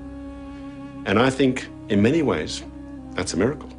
And 1.06 1.20
I 1.20 1.30
think, 1.30 1.68
in 1.90 2.02
many 2.02 2.22
ways, 2.22 2.64
that's 3.12 3.34
a 3.34 3.38
miracle. 3.38 3.70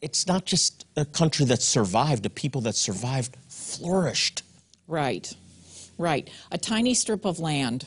It's 0.00 0.26
not 0.26 0.44
just 0.44 0.84
a 0.96 1.04
country 1.04 1.46
that 1.46 1.62
survived, 1.62 2.26
a 2.26 2.30
people 2.30 2.60
that 2.62 2.74
survived 2.74 3.36
flourished. 3.48 4.42
Right. 4.86 5.32
Right. 5.96 6.28
A 6.50 6.58
tiny 6.58 6.94
strip 6.94 7.24
of 7.24 7.38
land 7.38 7.86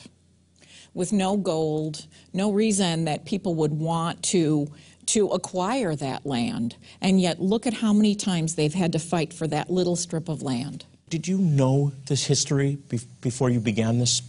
with 0.94 1.12
no 1.12 1.36
gold, 1.36 2.06
no 2.32 2.50
reason 2.50 3.04
that 3.04 3.24
people 3.24 3.54
would 3.54 3.72
want 3.72 4.22
to 4.24 4.68
to 5.06 5.28
acquire 5.28 5.96
that 5.96 6.26
land. 6.26 6.76
And 7.00 7.18
yet 7.18 7.40
look 7.40 7.66
at 7.66 7.74
how 7.74 7.94
many 7.94 8.14
times 8.14 8.56
they've 8.56 8.74
had 8.74 8.92
to 8.92 8.98
fight 8.98 9.32
for 9.32 9.46
that 9.46 9.70
little 9.70 9.96
strip 9.96 10.28
of 10.28 10.42
land. 10.42 10.84
Did 11.08 11.26
you 11.26 11.38
know 11.38 11.92
this 12.06 12.26
history 12.26 12.76
be- 12.90 13.00
before 13.22 13.48
you 13.48 13.58
began 13.58 13.98
this 13.98 14.20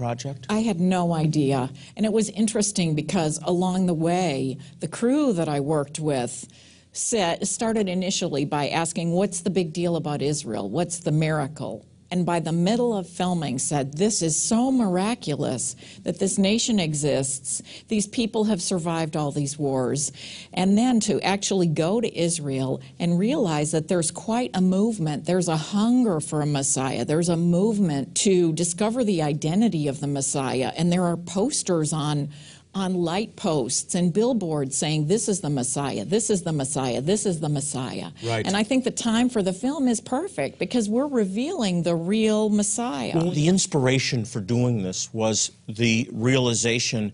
project? 0.00 0.46
I 0.48 0.60
had 0.60 0.80
no 0.80 1.12
idea. 1.12 1.70
And 1.94 2.06
it 2.06 2.12
was 2.12 2.30
interesting 2.30 2.94
because 2.94 3.38
along 3.42 3.84
the 3.84 3.94
way, 3.94 4.56
the 4.78 4.88
crew 4.88 5.34
that 5.34 5.46
I 5.46 5.60
worked 5.60 6.00
with 6.00 6.48
started 6.92 7.86
initially 7.86 8.46
by 8.46 8.70
asking, 8.70 9.12
What's 9.12 9.42
the 9.42 9.50
big 9.50 9.74
deal 9.74 9.96
about 9.96 10.22
Israel? 10.22 10.70
What's 10.70 11.00
the 11.00 11.12
miracle? 11.12 11.84
And 12.10 12.26
by 12.26 12.40
the 12.40 12.52
middle 12.52 12.96
of 12.96 13.08
filming, 13.08 13.58
said, 13.58 13.96
This 13.96 14.20
is 14.20 14.40
so 14.40 14.72
miraculous 14.72 15.76
that 16.02 16.18
this 16.18 16.38
nation 16.38 16.80
exists. 16.80 17.62
These 17.88 18.08
people 18.08 18.44
have 18.44 18.60
survived 18.60 19.16
all 19.16 19.30
these 19.30 19.58
wars. 19.58 20.10
And 20.52 20.76
then 20.76 20.98
to 21.00 21.20
actually 21.20 21.68
go 21.68 22.00
to 22.00 22.18
Israel 22.18 22.80
and 22.98 23.18
realize 23.18 23.70
that 23.70 23.88
there's 23.88 24.10
quite 24.10 24.50
a 24.54 24.60
movement, 24.60 25.24
there's 25.24 25.48
a 25.48 25.56
hunger 25.56 26.20
for 26.20 26.40
a 26.40 26.46
Messiah, 26.46 27.04
there's 27.04 27.28
a 27.28 27.36
movement 27.36 28.16
to 28.16 28.52
discover 28.54 29.04
the 29.04 29.22
identity 29.22 29.86
of 29.86 30.00
the 30.00 30.06
Messiah. 30.06 30.72
And 30.76 30.92
there 30.92 31.04
are 31.04 31.16
posters 31.16 31.92
on 31.92 32.30
on 32.74 32.94
light 32.94 33.34
posts 33.36 33.94
and 33.94 34.12
billboards 34.12 34.76
saying, 34.76 35.06
This 35.06 35.28
is 35.28 35.40
the 35.40 35.50
Messiah, 35.50 36.04
this 36.04 36.30
is 36.30 36.42
the 36.42 36.52
Messiah, 36.52 37.00
this 37.00 37.26
is 37.26 37.40
the 37.40 37.48
Messiah. 37.48 38.10
Right. 38.24 38.46
And 38.46 38.56
I 38.56 38.62
think 38.62 38.84
the 38.84 38.90
time 38.90 39.28
for 39.28 39.42
the 39.42 39.52
film 39.52 39.88
is 39.88 40.00
perfect 40.00 40.58
because 40.58 40.88
we're 40.88 41.08
revealing 41.08 41.82
the 41.82 41.94
real 41.94 42.48
Messiah. 42.48 43.12
Well, 43.14 43.30
the 43.30 43.48
inspiration 43.48 44.24
for 44.24 44.40
doing 44.40 44.82
this 44.82 45.12
was 45.12 45.50
the 45.68 46.08
realization 46.12 47.12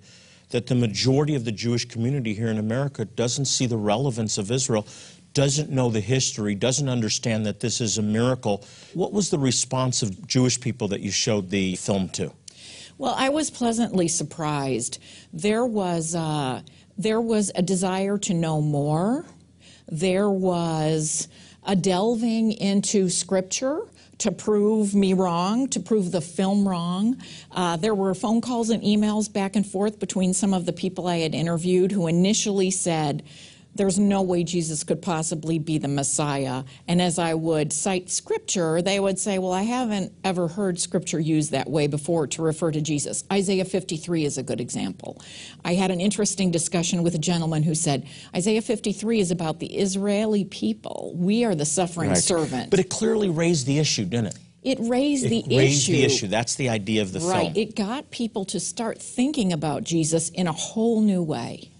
that 0.51 0.67
the 0.67 0.75
majority 0.75 1.35
of 1.35 1.45
the 1.45 1.53
Jewish 1.53 1.87
community 1.87 2.35
here 2.35 2.49
in 2.49 2.59
America 2.59 3.05
doesn't 3.05 3.47
see 3.47 3.67
the 3.67 3.77
relevance 3.77 4.39
of 4.39 4.51
Israel, 4.51 4.87
doesn't 5.33 5.71
know 5.71 5.91
the 5.91 6.01
history, 6.01 6.55
doesn't 6.55 6.89
understand 6.89 7.45
that 7.47 7.61
this 7.61 7.81
is 7.81 7.99
a 7.99 8.03
miracle. 8.03 8.65
What 8.95 9.13
was 9.13 9.31
the 9.31 9.39
response 9.39 10.03
of 10.03 10.27
Jewish 10.27 10.61
people 10.61 10.89
that 10.89 11.01
you 11.01 11.11
showed 11.11 11.51
the 11.51 11.77
film 11.77 12.09
to? 12.11 12.33
Well, 12.99 13.15
I 13.17 13.29
was 13.29 13.51
pleasantly 13.51 14.09
surprised. 14.09 14.99
There 15.33 15.67
was 15.67 16.15
uh, 16.15 16.63
there 16.97 17.21
was 17.21 17.53
a 17.55 17.61
desire 17.61 18.17
to 18.19 18.33
know 18.33 18.63
more. 18.63 19.27
There 19.87 20.31
was 20.31 21.29
a 21.67 21.77
delving 21.77 22.53
into 22.53 23.11
scripture 23.11 23.81
to 24.19 24.33
prove 24.33 24.95
me 24.95 25.13
wrong, 25.13 25.69
to 25.69 25.81
prove 25.81 26.11
the 26.11 26.23
film 26.23 26.67
wrong. 26.67 27.21
Uh, 27.53 27.77
there 27.77 27.95
were 27.95 28.15
phone 28.15 28.41
calls 28.41 28.71
and 28.71 28.83
emails 28.83 29.31
back 29.31 29.57
and 29.57 29.67
forth 29.67 29.99
between 29.99 30.33
some 30.33 30.55
of 30.55 30.65
the 30.65 30.73
people 30.73 31.07
I 31.07 31.19
had 31.19 31.35
interviewed 31.35 31.93
who 31.93 32.07
initially 32.07 32.71
said, 32.71 33.23
there's 33.77 33.99
no 33.99 34.23
way 34.23 34.43
Jesus 34.45 34.85
could 34.85 35.03
possibly 35.03 35.59
be 35.59 35.79
the 35.79 35.89
Messiah. 35.89 36.65
And 36.89 37.01
as 37.01 37.19
I 37.19 37.35
would 37.35 37.73
cite 37.73 38.11
scripture, 38.11 38.83
they 38.83 38.99
would 39.01 39.19
say, 39.19 39.39
Well, 39.39 39.53
I 39.53 39.63
haven't 39.63 40.13
ever 40.25 40.49
heard 40.49 40.81
scripture 40.81 41.21
used 41.21 41.51
that 41.53 41.69
way 41.69 41.87
before 41.87 42.27
to 42.29 42.43
refer 42.43 42.71
to 42.73 42.81
Jesus. 42.81 43.25
Isaiah 43.33 43.65
53 43.65 44.25
is 44.25 44.39
a 44.39 44.43
good 44.43 44.61
example. 44.61 45.21
I 45.65 45.75
had 45.75 45.91
an 45.91 46.01
interesting 46.01 46.51
discussion 46.51 47.03
with 47.03 47.15
a 47.15 47.19
gentleman 47.19 47.63
who 47.63 47.75
said, 47.75 48.07
Isaiah 48.35 48.63
53 48.63 49.21
is 49.21 49.31
about 49.31 49.61
the 49.61 49.75
Israeli 49.79 50.45
people. 50.45 51.13
We 51.17 51.45
are 51.45 51.55
the 51.55 51.67
suffering 51.67 52.11
Right. 52.11 52.19
servant. 52.19 52.71
But 52.71 52.81
it 52.81 52.89
clearly 52.91 53.29
raised 53.29 53.67
the 53.67 53.79
issue, 53.79 54.05
didn't 54.05 54.27
it? 54.27 54.39
it 54.63 54.79
raised 54.81 55.29
the 55.29 55.45
it 55.49 55.57
raised 55.57 55.83
issue. 55.89 55.93
the 55.93 56.03
issue. 56.03 56.27
That's 56.27 56.57
the 56.57 56.69
idea 56.69 57.01
of 57.01 57.13
the 57.13 57.21
Right. 57.21 57.53
film. 57.53 57.53
It 57.55 57.77
got 57.77 58.11
people 58.11 58.45
to 58.47 58.59
start 58.59 59.01
thinking 59.01 59.53
about 59.53 59.85
Jesus 59.85 60.29
in 60.31 60.49
a 60.49 60.53
whole 60.53 61.01
new 61.01 61.23
way. 61.23 61.71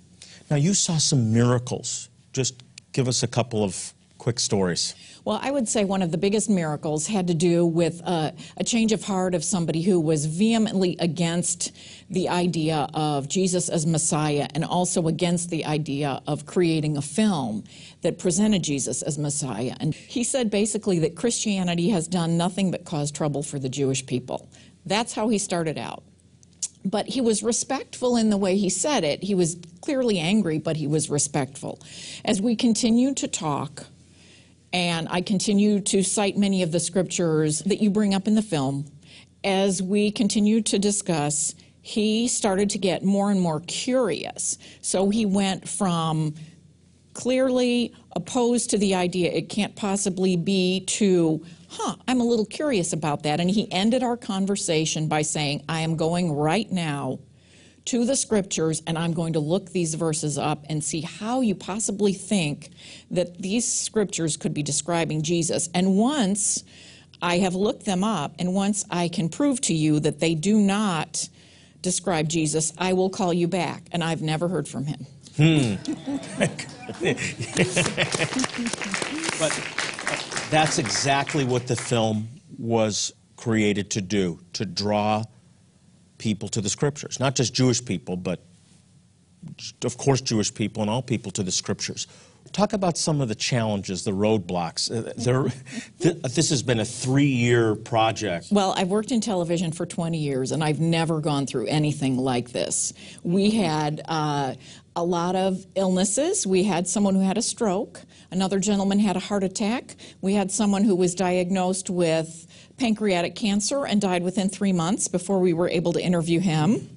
Now, 0.51 0.57
you 0.57 0.75
saw 0.75 0.99
some 0.99 1.33
miracles. 1.33 2.09
Just 2.33 2.63
give 2.93 3.09
us 3.09 3.23
a 3.23 3.27
couple 3.27 3.65
of 3.65 3.93
quick 4.19 4.39
stories. 4.41 4.95
Well, 5.25 5.39
I 5.43 5.51
would 5.51 5.69
say 5.69 5.85
one 5.85 6.03
of 6.03 6.13
the 6.13 6.19
biggest 6.19 6.49
miracles 6.49 7.07
had 7.07 7.27
to 7.27 7.35
do 7.35 7.67
with 7.67 8.01
uh, 8.05 8.31
a 8.57 8.65
change 8.65 8.93
of 8.93 9.03
heart 9.03 9.35
of 9.35 9.45
somebody 9.45 9.83
who 9.83 10.01
was 10.01 10.27
vehemently 10.27 10.97
against 11.01 11.73
the 12.11 12.29
idea 12.29 12.89
of 12.95 13.29
Jesus 13.29 13.69
as 13.69 13.87
Messiah 13.87 14.49
and 14.55 14.65
also 14.65 15.09
against 15.09 15.51
the 15.51 15.65
idea 15.65 16.23
of 16.27 16.47
creating 16.47 16.97
a 16.97 17.03
film 17.03 17.65
that 18.03 18.19
presented 18.19 18.63
Jesus 18.63 19.03
as 19.03 19.19
Messiah. 19.19 19.75
And 19.81 19.95
he 19.95 20.25
said 20.25 20.51
basically 20.51 20.99
that 21.01 21.17
Christianity 21.17 21.91
has 21.91 22.07
done 22.09 22.37
nothing 22.37 22.71
but 22.71 22.85
cause 22.85 23.11
trouble 23.11 23.43
for 23.43 23.59
the 23.59 23.69
Jewish 23.69 24.07
people. 24.07 24.49
That's 24.87 25.13
how 25.13 25.29
he 25.29 25.39
started 25.39 25.77
out 25.77 26.05
but 26.91 27.07
he 27.09 27.21
was 27.21 27.43
respectful 27.43 28.17
in 28.17 28.31
the 28.31 28.37
way 28.37 28.57
he 28.57 28.69
said 28.69 29.05
it. 29.05 29.23
He 29.23 29.35
was 29.35 29.57
clearly 29.81 30.19
angry, 30.19 30.59
but 30.59 30.77
he 30.77 30.87
was 30.87 31.11
respectful. 31.11 31.81
As 32.25 32.41
we 32.41 32.57
continued 32.57 33.17
to 33.19 33.29
talk, 33.29 33.87
and 34.73 35.09
I 35.11 35.21
continue 35.21 35.81
to 35.81 36.03
cite 36.03 36.37
many 36.37 36.63
of 36.63 36.73
the 36.73 36.81
scriptures 36.81 37.61
that 37.61 37.81
you 37.81 37.91
bring 37.91 38.15
up 38.15 38.27
in 38.27 38.35
the 38.35 38.43
film, 38.43 38.87
as 39.45 39.83
we 39.83 40.11
continued 40.11 40.67
to 40.67 40.79
discuss, 40.79 41.55
he 41.83 42.27
started 42.27 42.71
to 42.71 42.79
get 42.79 43.05
more 43.05 43.31
and 43.31 43.41
more 43.41 43.61
curious. 43.61 44.59
So 44.81 45.09
he 45.09 45.25
went 45.25 45.69
from 45.69 46.35
clearly 47.17 47.95
opposed 48.15 48.69
to 48.69 48.77
the 48.77 48.95
idea. 48.95 49.33
It 49.33 49.49
can't 49.49 49.75
possibly 49.75 50.37
be 50.37 50.81
to 50.81 51.43
huh 51.71 51.97
i'm 52.07 52.21
a 52.21 52.25
little 52.25 52.45
curious 52.45 52.93
about 52.93 53.23
that. 53.23 53.41
And 53.41 53.51
he 53.51 53.73
ended 53.73 54.03
our 54.03 54.19
conversation 54.19 55.09
by 55.09 55.23
saying 55.23 55.65
i 55.67 55.81
am 55.81 55.97
going 55.97 56.31
right 56.31 56.71
now 56.71 57.19
to 57.87 58.05
the 58.05 58.17
scriptures 58.17 58.83
and 58.87 58.99
i'm 58.99 59.15
going 59.15 59.33
to 59.33 59.41
look 59.41 59.73
these 59.73 59.95
verses 59.95 60.37
up 60.37 60.67
and 60.69 60.85
see 60.85 61.01
how 61.01 61.41
you 61.41 61.55
possibly 61.55 62.13
think 62.13 62.69
that 63.11 63.39
these 63.39 63.67
scriptures 63.67 64.37
could 64.37 64.53
be 64.53 64.63
describing 64.63 65.23
jesus. 65.23 65.71
And 65.73 65.97
once 65.97 66.65
i 67.23 67.39
have 67.39 67.55
looked 67.55 67.87
them 67.87 68.05
up 68.05 68.35
and 68.39 68.53
once 68.53 68.85
i 68.91 69.09
can 69.09 69.31
prove 69.31 69.59
to 69.63 69.73
you 69.73 70.01
that 70.01 70.21
they 70.21 70.35
do 70.35 70.59
not 70.59 71.31
describe 71.81 72.29
jesus 72.29 72.75
i 72.77 72.93
will 72.93 73.09
call 73.09 73.33
you 73.33 73.49
back 73.49 73.85
and 73.91 74.05
i've 74.05 74.21
never 74.21 74.49
heard 74.49 74.69
from 74.69 74.85
him 74.85 75.07
But 79.39 79.53
uh, 79.53 80.17
that's 80.49 80.79
exactly 80.79 81.45
what 81.45 81.67
the 81.67 81.77
film 81.77 82.29
was 82.59 83.13
created 83.37 83.91
to 83.91 84.01
do 84.01 84.41
to 84.55 84.65
draw 84.65 85.25
people 86.17 86.49
to 86.49 86.63
the 86.63 86.71
scriptures. 86.71 87.21
Not 87.21 87.35
just 87.35 87.53
Jewish 87.53 87.85
people, 87.85 88.17
but 88.17 88.41
of 89.85 89.99
course, 89.99 90.23
Jewish 90.23 90.55
people 90.55 90.83
and 90.83 90.91
all 90.91 91.03
people 91.03 91.31
to 91.33 91.43
the 91.43 91.53
scriptures. 91.53 92.07
Talk 92.53 92.73
about 92.73 92.97
some 92.97 93.21
of 93.21 93.29
the 93.29 93.35
challenges, 93.35 94.05
the 94.05 94.13
roadblocks. 94.13 94.91
Uh, 94.91 95.13
there, 95.17 95.45
th- 96.01 96.23
this 96.35 96.51
has 96.51 96.63
been 96.63 96.81
a 96.81 96.85
three-year 96.85 97.75
project. 97.75 98.49
Well, 98.51 98.75
I've 98.77 98.89
worked 98.89 99.13
in 99.13 99.21
television 99.21 99.73
for 99.73 99.87
20 99.87 100.19
years, 100.19 100.53
and 100.53 100.63
I've 100.65 100.81
never 100.81 101.21
gone 101.21 101.47
through 101.47 101.67
anything 101.67 102.17
like 102.17 102.53
this. 102.53 102.93
We 103.23 103.51
had 103.51 104.03
uh, 104.07 104.55
a 104.95 105.05
lot 105.05 105.37
of 105.37 105.65
illnesses. 105.75 106.47
We 106.47 106.65
had 106.65 106.89
someone 106.89 107.15
who 107.15 107.21
had 107.21 107.37
a 107.37 107.43
stroke. 107.43 108.01
Another 108.31 108.59
gentleman 108.59 108.99
had 108.99 109.17
a 109.17 109.21
heart 109.21 109.45
attack. 109.45 109.97
We 110.21 110.35
had 110.35 110.51
someone 110.51 110.85
who 110.85 110.97
was 110.97 111.15
diagnosed 111.15 111.91
with 111.91 112.47
pancreatic 112.79 113.35
cancer 113.35 113.87
and 113.87 114.01
died 114.01 114.23
within 114.23 114.49
three 114.49 114.73
months 114.73 115.09
before 115.09 115.39
we 115.39 115.53
were 115.53 115.69
able 115.69 115.93
to 115.93 116.03
interview 116.03 116.41
him. 116.41 116.89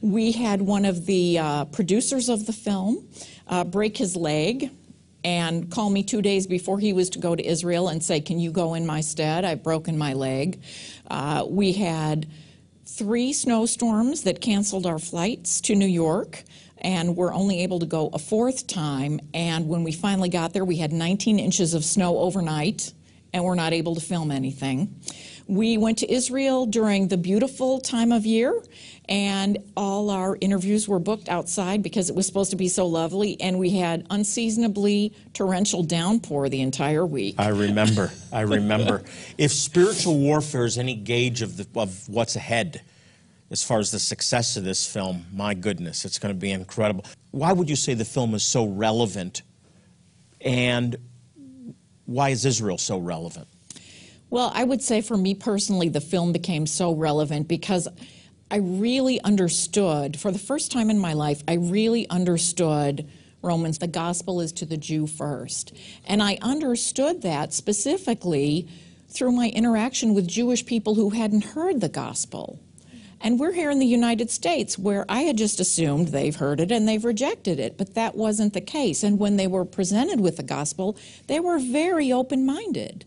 We 0.00 0.32
had 0.32 0.62
one 0.62 0.84
of 0.84 1.06
the 1.06 1.38
uh, 1.38 1.64
producers 1.66 2.28
of 2.28 2.46
the 2.46 2.52
film 2.52 3.06
uh, 3.48 3.64
break 3.64 3.96
his 3.96 4.16
leg 4.16 4.70
and 5.24 5.70
call 5.70 5.90
me 5.90 6.02
two 6.02 6.22
days 6.22 6.46
before 6.46 6.78
he 6.78 6.92
was 6.92 7.10
to 7.10 7.18
go 7.18 7.36
to 7.36 7.44
Israel 7.44 7.88
and 7.88 8.02
say, 8.02 8.20
Can 8.20 8.38
you 8.38 8.50
go 8.50 8.74
in 8.74 8.86
my 8.86 9.00
stead? 9.00 9.44
I've 9.44 9.62
broken 9.62 9.98
my 9.98 10.12
leg. 10.12 10.62
Uh, 11.10 11.44
we 11.48 11.72
had 11.72 12.26
three 12.86 13.32
snowstorms 13.32 14.22
that 14.22 14.40
canceled 14.40 14.86
our 14.86 14.98
flights 14.98 15.60
to 15.62 15.74
New 15.74 15.86
York 15.86 16.42
and 16.80 17.16
we're 17.16 17.32
only 17.32 17.62
able 17.62 17.78
to 17.78 17.86
go 17.86 18.08
a 18.12 18.18
fourth 18.18 18.66
time. 18.66 19.20
And 19.34 19.68
when 19.68 19.84
we 19.84 19.92
finally 19.92 20.28
got 20.28 20.52
there, 20.52 20.64
we 20.64 20.76
had 20.76 20.92
19 20.92 21.38
inches 21.38 21.74
of 21.74 21.84
snow 21.84 22.18
overnight, 22.18 22.92
and 23.32 23.44
we're 23.44 23.54
not 23.54 23.72
able 23.72 23.94
to 23.94 24.00
film 24.00 24.30
anything. 24.30 24.94
We 25.46 25.76
went 25.78 25.98
to 25.98 26.12
Israel 26.12 26.66
during 26.66 27.08
the 27.08 27.16
beautiful 27.16 27.80
time 27.80 28.12
of 28.12 28.24
year, 28.24 28.62
and 29.10 29.58
all 29.76 30.08
our 30.08 30.38
interviews 30.40 30.86
were 30.86 31.00
booked 31.00 31.28
outside 31.28 31.82
because 31.82 32.08
it 32.08 32.14
was 32.14 32.26
supposed 32.26 32.52
to 32.52 32.56
be 32.56 32.68
so 32.68 32.86
lovely, 32.86 33.38
and 33.40 33.58
we 33.58 33.70
had 33.70 34.06
unseasonably 34.08 35.12
torrential 35.34 35.82
downpour 35.82 36.48
the 36.48 36.60
entire 36.60 37.04
week. 37.04 37.34
I 37.36 37.48
remember. 37.48 38.12
I 38.32 38.42
remember. 38.42 39.02
if 39.38 39.50
spiritual 39.50 40.16
warfare 40.16 40.64
is 40.64 40.78
any 40.78 40.94
gauge 40.94 41.42
of, 41.42 41.56
the, 41.56 41.66
of 41.74 42.08
what's 42.08 42.36
ahead, 42.36 42.82
as 43.50 43.64
far 43.64 43.80
as 43.80 43.90
the 43.90 43.98
success 43.98 44.56
of 44.56 44.62
this 44.62 44.86
film, 44.86 45.26
my 45.32 45.54
goodness, 45.54 46.04
it's 46.04 46.20
going 46.20 46.32
to 46.32 46.38
be 46.38 46.52
incredible. 46.52 47.04
Why 47.32 47.52
would 47.52 47.68
you 47.68 47.74
say 47.74 47.94
the 47.94 48.04
film 48.04 48.32
is 48.36 48.44
so 48.44 48.64
relevant? 48.64 49.42
And 50.40 50.96
why 52.06 52.28
is 52.28 52.44
Israel 52.44 52.78
so 52.78 52.98
relevant? 52.98 53.48
Well, 54.30 54.52
I 54.54 54.62
would 54.62 54.80
say 54.80 55.00
for 55.00 55.16
me 55.16 55.34
personally, 55.34 55.88
the 55.88 56.00
film 56.00 56.30
became 56.30 56.64
so 56.64 56.94
relevant 56.94 57.48
because 57.48 57.88
I 58.50 58.56
really 58.56 59.20
understood, 59.20 60.18
for 60.18 60.32
the 60.32 60.38
first 60.38 60.72
time 60.72 60.90
in 60.90 60.98
my 60.98 61.12
life, 61.12 61.42
I 61.46 61.54
really 61.54 62.08
understood 62.08 63.08
Romans, 63.42 63.78
the 63.78 63.86
gospel 63.86 64.40
is 64.40 64.52
to 64.52 64.66
the 64.66 64.76
Jew 64.76 65.06
first. 65.06 65.72
And 66.06 66.22
I 66.22 66.38
understood 66.42 67.22
that 67.22 67.52
specifically 67.52 68.68
through 69.08 69.32
my 69.32 69.48
interaction 69.48 70.14
with 70.14 70.28
Jewish 70.28 70.66
people 70.66 70.94
who 70.94 71.10
hadn't 71.10 71.44
heard 71.44 71.80
the 71.80 71.88
gospel. 71.88 72.60
And 73.22 73.38
we're 73.38 73.52
here 73.52 73.70
in 73.70 73.78
the 73.78 73.86
United 73.86 74.30
States 74.30 74.78
where 74.78 75.04
I 75.08 75.22
had 75.22 75.36
just 75.36 75.60
assumed 75.60 76.08
they've 76.08 76.36
heard 76.36 76.60
it 76.60 76.70
and 76.70 76.88
they've 76.88 77.04
rejected 77.04 77.58
it, 77.58 77.76
but 77.76 77.94
that 77.94 78.14
wasn't 78.14 78.54
the 78.54 78.60
case. 78.60 79.02
And 79.02 79.18
when 79.18 79.36
they 79.36 79.46
were 79.46 79.64
presented 79.64 80.20
with 80.20 80.36
the 80.36 80.42
gospel, 80.42 80.96
they 81.26 81.40
were 81.40 81.58
very 81.58 82.12
open 82.12 82.46
minded. 82.46 83.04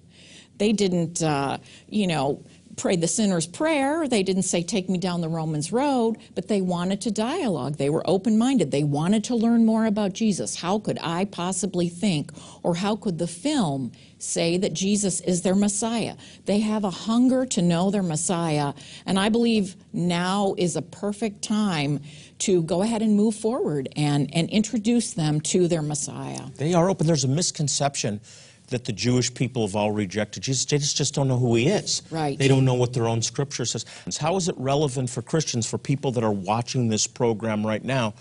They 0.58 0.72
didn't, 0.72 1.24
uh, 1.24 1.58
you 1.90 2.06
know, 2.06 2.44
pray 2.78 2.96
the 2.96 3.08
sinner's 3.08 3.48
prayer. 3.48 4.08
They 4.08 4.24
didn't 4.24 4.44
say, 4.44 4.64
Take 4.64 4.90
me 4.90 4.98
down 4.98 5.22
the 5.22 5.30
Romans 5.30 5.72
road, 5.72 6.18
but 6.36 6.48
they 6.48 6.62
wanted 6.62 7.02
to 7.02 7.12
dialogue. 7.12 7.78
They 7.78 7.90
were 7.90 8.04
open 8.06 8.38
minded. 8.38 8.72
They 8.72 8.84
wanted 8.84 9.24
to 9.26 9.36
learn 9.36 9.66
more 9.66 9.86
about 9.86 10.14
Jesus. 10.14 10.56
How 10.56 10.80
could 10.80 10.98
I 11.02 11.26
possibly 11.26 11.90
think, 11.90 12.32
or 12.64 12.76
how 12.76 12.96
could 12.96 13.18
the 13.20 13.28
film 13.28 13.92
say 14.18 14.58
that 14.58 14.74
Jesus 14.74 15.20
is 15.22 15.42
their 15.42 15.56
Messiah? 15.56 16.16
They 16.46 16.60
have 16.60 16.84
a 16.84 16.90
hunger 16.90 17.46
to 17.48 17.62
know 17.62 17.92
their 17.92 18.04
Messiah, 18.04 18.74
and 19.06 19.20
I 19.20 19.30
believe 19.30 19.76
now 19.92 20.56
is 20.58 20.76
a 20.76 20.82
perfect 20.82 21.42
time 21.42 22.00
to 22.40 22.64
go 22.64 22.82
ahead 22.82 23.02
and 23.02 23.16
move 23.16 23.36
forward 23.36 23.90
and, 23.96 24.34
and 24.34 24.50
introduce 24.50 25.14
them 25.14 25.40
to 25.42 25.68
their 25.68 25.82
Messiah. 25.82 26.48
They 26.58 26.74
are 26.74 26.90
open. 26.90 27.08
There's 27.08 27.24
a 27.24 27.30
misconception 27.30 28.20
that 28.68 28.86
the 28.86 28.92
Jewish 28.92 29.34
people 29.34 29.68
have 29.68 29.76
all 29.76 29.92
rejected 29.92 30.44
Jesus. 30.44 30.66
They 30.66 30.78
just, 30.78 30.98
just 30.98 31.14
don't 31.14 31.28
know 31.28 31.38
who 31.38 31.56
he 31.56 31.68
is. 31.68 32.02
Right. 32.10 32.38
They 32.38 32.48
don't 32.48 32.66
know 32.66 32.74
what 32.74 32.94
their 32.94 33.08
own 33.08 33.22
scripture 33.22 33.66
says. 33.66 33.86
How 34.18 34.36
is 34.36 34.48
it 34.48 34.56
relevant 34.58 35.10
for 35.10 35.22
Christians, 35.22 35.70
for 35.70 35.78
people 35.78 36.12
that 36.14 36.24
are 36.24 36.32
watching 36.32 36.88
this 36.88 37.06
program 37.08 37.66
right 37.66 37.84
now? 37.84 38.14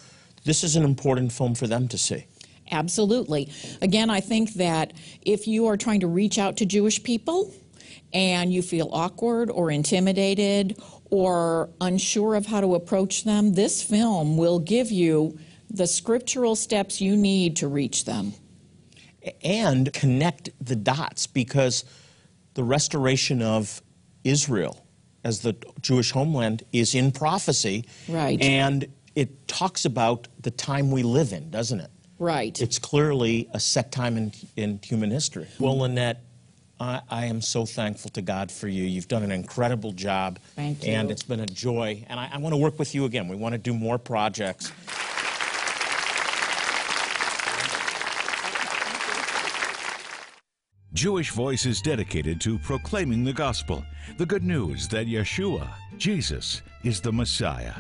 This 0.45 0.65
is 0.65 0.77
an 0.77 0.85
important 0.85 1.33
film 1.33 1.55
for 1.55 1.67
them 1.67 1.89
to 1.89 1.99
see. 1.99 2.27
Absolutely. 2.71 3.51
Again, 3.81 4.11
I 4.11 4.21
think 4.21 4.55
that 4.55 4.93
if 5.23 5.47
you 5.47 5.67
are 5.67 5.77
trying 5.77 6.01
to 6.01 6.07
reach 6.07 6.39
out 6.39 6.57
to 6.59 6.67
Jewish 6.67 7.03
people 7.03 7.53
and 8.13 8.53
you 8.53 8.63
feel 8.63 8.89
awkward 8.93 9.51
or 9.51 9.71
intimidated 9.71 10.81
or 11.11 11.71
unsure 11.81 12.35
of 12.35 12.47
how 12.47 12.61
to 12.61 12.75
approach 12.75 13.25
them, 13.25 13.55
this 13.55 13.83
film 13.83 14.37
will 14.37 14.59
give 14.59 14.91
you 14.91 15.39
the 15.71 15.87
scriptural 15.87 16.57
steps 16.57 17.01
you 17.01 17.17
need 17.17 17.57
to 17.57 17.69
reach 17.69 18.05
them 18.05 18.35
and 19.43 19.93
connect 19.93 20.51
the 20.65 20.77
dots 20.77 21.27
because 21.27 21.85
the 22.55 22.65
restoration 22.65 23.43
of 23.43 23.83
Israel 24.25 24.85
as 25.25 25.41
the 25.41 25.57
Jewish 25.81 26.11
homeland 26.11 26.65
is 26.73 26.95
in 26.95 27.13
prophecy. 27.13 27.85
Right. 28.09 28.41
And 28.41 28.87
it 29.15 29.47
talks 29.47 29.85
about 29.85 30.29
the 30.41 30.51
time 30.51 30.91
we 30.91 31.03
live 31.03 31.33
in, 31.33 31.51
doesn't 31.51 31.81
it? 31.81 31.91
Right. 32.19 32.61
It's 32.61 32.79
clearly 32.79 33.49
a 33.53 33.61
set 33.61 33.93
time 33.93 34.17
in, 34.17 34.33
in 34.57 34.81
human 34.83 35.11
history. 35.11 35.47
Well, 35.59 35.79
Lynette, 35.79 36.23
I, 36.79 37.01
I, 37.11 37.27
am 37.27 37.41
so 37.41 37.65
thankful 37.65 38.11
to 38.13 38.23
God 38.23 38.51
for 38.51 38.69
you. 38.69 38.85
You've 38.85 39.09
done 39.09 39.23
an 39.23 39.33
incredible 39.33 39.93
job. 39.93 40.39
Thank 40.57 40.85
you. 40.85 40.93
And 40.93 41.11
it's 41.11 41.23
been 41.23 41.41
a 41.41 41.47
joy. 41.47 42.05
And 42.09 42.19
I, 42.19 42.31
I 42.33 42.39
want 42.39 42.53
to 42.53 42.57
work 42.57 42.79
with 42.79 42.95
you 42.95 43.05
again. 43.05 43.29
We 43.29 43.37
want 43.37 43.55
to 43.55 43.59
do 43.59 43.73
more 43.73 43.99
projects. 43.99 44.73
Jewish 50.95 51.31
Voice 51.31 51.65
is 51.65 51.81
dedicated 51.81 52.39
to 52.43 52.59
proclaiming 52.59 53.25
the 53.25 53.33
gospel, 53.33 53.83
the 54.19 54.27
good 54.27 54.45
news 54.45 54.87
that 54.89 55.07
Yeshua, 55.07 55.67
Jesus, 55.97 56.61
is 56.85 57.01
the 57.01 57.11
Messiah, 57.11 57.73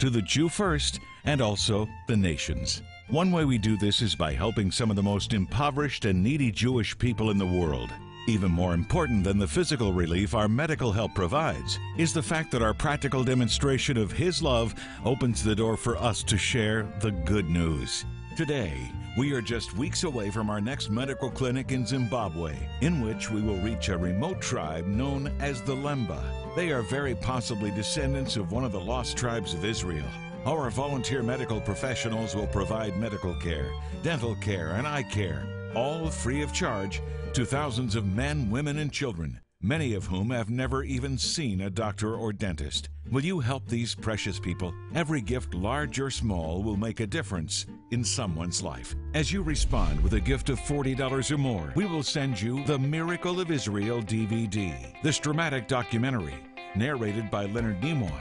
to 0.00 0.10
the 0.10 0.22
Jew 0.22 0.48
first 0.48 0.98
and 1.24 1.40
also 1.40 1.86
the 2.08 2.16
nations. 2.16 2.82
One 3.10 3.30
way 3.30 3.44
we 3.44 3.58
do 3.58 3.76
this 3.76 4.02
is 4.02 4.16
by 4.16 4.32
helping 4.32 4.72
some 4.72 4.90
of 4.90 4.96
the 4.96 5.02
most 5.04 5.34
impoverished 5.34 6.04
and 6.04 6.20
needy 6.20 6.50
Jewish 6.50 6.98
people 6.98 7.30
in 7.30 7.38
the 7.38 7.46
world. 7.46 7.90
Even 8.26 8.50
more 8.50 8.74
important 8.74 9.22
than 9.22 9.38
the 9.38 9.46
physical 9.46 9.92
relief 9.92 10.34
our 10.34 10.48
medical 10.48 10.90
help 10.90 11.14
provides 11.14 11.78
is 11.96 12.12
the 12.12 12.22
fact 12.22 12.50
that 12.50 12.60
our 12.60 12.74
practical 12.74 13.22
demonstration 13.22 13.96
of 13.96 14.10
His 14.10 14.42
love 14.42 14.74
opens 15.04 15.44
the 15.44 15.54
door 15.54 15.76
for 15.76 15.96
us 15.96 16.24
to 16.24 16.36
share 16.36 16.88
the 16.98 17.12
good 17.12 17.48
news. 17.48 18.04
Today, 18.38 18.92
we 19.16 19.32
are 19.32 19.42
just 19.42 19.76
weeks 19.76 20.04
away 20.04 20.30
from 20.30 20.48
our 20.48 20.60
next 20.60 20.90
medical 20.90 21.28
clinic 21.28 21.72
in 21.72 21.84
Zimbabwe, 21.84 22.54
in 22.82 23.00
which 23.00 23.32
we 23.32 23.42
will 23.42 23.56
reach 23.56 23.88
a 23.88 23.98
remote 23.98 24.40
tribe 24.40 24.86
known 24.86 25.34
as 25.40 25.60
the 25.62 25.74
Lemba. 25.74 26.22
They 26.54 26.70
are 26.70 26.82
very 26.82 27.16
possibly 27.16 27.72
descendants 27.72 28.36
of 28.36 28.52
one 28.52 28.64
of 28.64 28.70
the 28.70 28.78
lost 28.78 29.16
tribes 29.16 29.54
of 29.54 29.64
Israel. 29.64 30.06
Our 30.46 30.70
volunteer 30.70 31.20
medical 31.20 31.60
professionals 31.60 32.36
will 32.36 32.46
provide 32.46 32.96
medical 32.96 33.34
care, 33.40 33.72
dental 34.04 34.36
care, 34.36 34.68
and 34.68 34.86
eye 34.86 35.02
care, 35.02 35.72
all 35.74 36.08
free 36.08 36.40
of 36.42 36.52
charge 36.52 37.02
to 37.32 37.44
thousands 37.44 37.96
of 37.96 38.06
men, 38.06 38.50
women, 38.50 38.78
and 38.78 38.92
children 38.92 39.40
many 39.62 39.94
of 39.94 40.06
whom 40.06 40.30
have 40.30 40.50
never 40.50 40.84
even 40.84 41.18
seen 41.18 41.62
a 41.62 41.70
doctor 41.70 42.14
or 42.14 42.32
dentist. 42.32 42.90
Will 43.10 43.24
you 43.24 43.40
help 43.40 43.66
these 43.66 43.94
precious 43.94 44.38
people? 44.38 44.72
Every 44.94 45.20
gift, 45.20 45.52
large 45.52 45.98
or 45.98 46.10
small, 46.10 46.62
will 46.62 46.76
make 46.76 47.00
a 47.00 47.06
difference 47.06 47.66
in 47.90 48.04
someone's 48.04 48.62
life. 48.62 48.94
As 49.14 49.32
you 49.32 49.42
respond 49.42 50.00
with 50.00 50.12
a 50.12 50.20
gift 50.20 50.48
of 50.48 50.60
$40 50.60 51.30
or 51.32 51.38
more, 51.38 51.72
we 51.74 51.86
will 51.86 52.04
send 52.04 52.40
you 52.40 52.62
the 52.64 52.78
Miracle 52.78 53.40
of 53.40 53.50
Israel 53.50 54.00
DVD. 54.00 54.74
This 55.02 55.18
dramatic 55.18 55.66
documentary, 55.66 56.36
narrated 56.76 57.28
by 57.28 57.46
Leonard 57.46 57.80
Nimoy, 57.80 58.12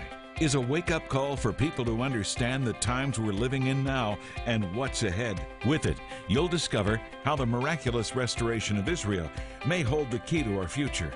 is 0.41 0.55
a 0.55 0.61
wake 0.61 0.91
up 0.91 1.07
call 1.07 1.35
for 1.35 1.53
people 1.53 1.85
to 1.85 2.01
understand 2.01 2.65
the 2.65 2.73
times 2.73 3.19
we're 3.19 3.31
living 3.31 3.67
in 3.67 3.83
now 3.83 4.17
and 4.45 4.75
what's 4.75 5.03
ahead. 5.03 5.45
With 5.65 5.85
it, 5.85 5.97
you'll 6.27 6.47
discover 6.47 6.99
how 7.23 7.35
the 7.35 7.45
miraculous 7.45 8.15
restoration 8.15 8.77
of 8.77 8.89
Israel 8.89 9.29
may 9.67 9.81
hold 9.81 10.09
the 10.09 10.19
key 10.19 10.43
to 10.43 10.59
our 10.59 10.67
future 10.67 11.11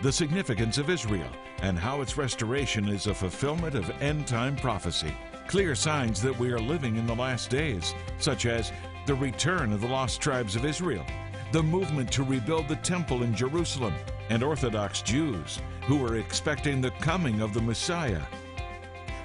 the 0.00 0.12
significance 0.12 0.78
of 0.78 0.90
Israel, 0.90 1.30
and 1.62 1.78
how 1.78 2.00
its 2.00 2.16
restoration 2.16 2.88
is 2.88 3.06
a 3.06 3.14
fulfillment 3.14 3.74
of 3.74 3.90
end 4.02 4.26
time 4.26 4.56
prophecy. 4.56 5.12
Clear 5.46 5.74
signs 5.74 6.22
that 6.22 6.38
we 6.38 6.52
are 6.52 6.60
living 6.60 6.96
in 6.96 7.06
the 7.06 7.14
last 7.14 7.50
days, 7.50 7.94
such 8.18 8.46
as 8.46 8.72
the 9.06 9.14
return 9.14 9.72
of 9.72 9.80
the 9.80 9.88
lost 9.88 10.20
tribes 10.20 10.56
of 10.56 10.64
Israel, 10.64 11.04
the 11.52 11.62
movement 11.62 12.12
to 12.12 12.22
rebuild 12.22 12.68
the 12.68 12.76
temple 12.76 13.22
in 13.22 13.34
Jerusalem, 13.34 13.94
and 14.30 14.42
Orthodox 14.42 15.02
Jews 15.02 15.60
who 15.88 16.06
are 16.06 16.16
expecting 16.16 16.82
the 16.82 16.90
coming 17.00 17.40
of 17.40 17.54
the 17.54 17.62
Messiah. 17.62 18.20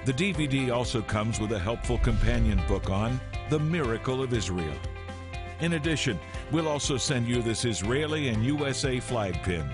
The 0.06 0.14
DVD 0.14 0.72
also 0.74 1.02
comes 1.02 1.38
with 1.38 1.52
a 1.52 1.58
helpful 1.58 1.98
companion 1.98 2.58
book 2.66 2.88
on 2.88 3.20
the 3.50 3.58
miracle 3.58 4.22
of 4.22 4.32
Israel. 4.32 4.74
In 5.60 5.74
addition, 5.74 6.18
we'll 6.50 6.66
also 6.66 6.96
send 6.96 7.28
you 7.28 7.42
this 7.42 7.66
Israeli 7.66 8.28
and 8.28 8.42
USA 8.42 8.98
flag 8.98 9.42
pin. 9.42 9.70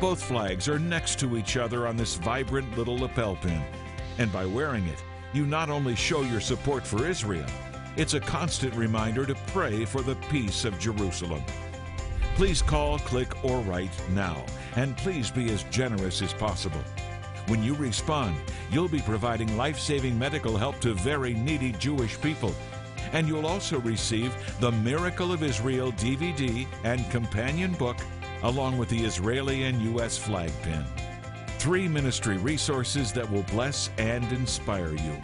Both 0.00 0.22
flags 0.22 0.68
are 0.68 0.78
next 0.78 1.18
to 1.18 1.36
each 1.36 1.56
other 1.56 1.88
on 1.88 1.96
this 1.96 2.14
vibrant 2.14 2.78
little 2.78 2.96
lapel 2.96 3.34
pin. 3.34 3.60
And 4.18 4.32
by 4.32 4.46
wearing 4.46 4.86
it, 4.86 5.02
you 5.32 5.44
not 5.44 5.70
only 5.70 5.96
show 5.96 6.22
your 6.22 6.40
support 6.40 6.86
for 6.86 7.04
Israel, 7.04 7.46
it's 7.96 8.14
a 8.14 8.20
constant 8.20 8.74
reminder 8.74 9.26
to 9.26 9.34
pray 9.48 9.84
for 9.84 10.02
the 10.02 10.14
peace 10.30 10.64
of 10.64 10.78
Jerusalem. 10.78 11.42
Please 12.36 12.62
call, 12.62 13.00
click, 13.00 13.44
or 13.44 13.58
write 13.62 13.90
now, 14.10 14.46
and 14.76 14.96
please 14.96 15.32
be 15.32 15.50
as 15.50 15.64
generous 15.64 16.22
as 16.22 16.32
possible. 16.32 16.84
When 17.48 17.64
you 17.64 17.74
respond, 17.74 18.36
you'll 18.70 18.88
be 18.88 19.00
providing 19.00 19.56
life 19.56 19.80
saving 19.80 20.16
medical 20.16 20.56
help 20.56 20.78
to 20.80 20.94
very 20.94 21.34
needy 21.34 21.72
Jewish 21.72 22.20
people. 22.20 22.54
And 23.12 23.26
you'll 23.26 23.46
also 23.46 23.80
receive 23.80 24.32
the 24.60 24.70
Miracle 24.70 25.32
of 25.32 25.42
Israel 25.42 25.90
DVD 25.92 26.68
and 26.84 27.10
companion 27.10 27.72
book, 27.72 27.96
along 28.42 28.78
with 28.78 28.88
the 28.88 29.04
Israeli 29.04 29.64
and 29.64 29.80
U.S. 29.82 30.16
flag 30.16 30.50
pin. 30.62 30.84
Three 31.58 31.88
ministry 31.88 32.36
resources 32.36 33.12
that 33.12 33.30
will 33.30 33.42
bless 33.44 33.90
and 33.98 34.24
inspire 34.32 34.92
you. 34.92 35.22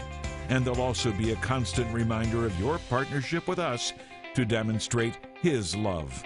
And 0.49 0.65
they'll 0.65 0.81
also 0.81 1.13
be 1.13 1.33
a 1.33 1.37
constant 1.37 1.93
reminder 1.95 2.45
of 2.45 2.59
your 2.59 2.79
partnership 2.91 3.47
with 3.47 3.59
us 3.59 3.93
to 4.35 4.45
demonstrate 4.45 5.19
His 5.41 5.77
love. 5.77 6.23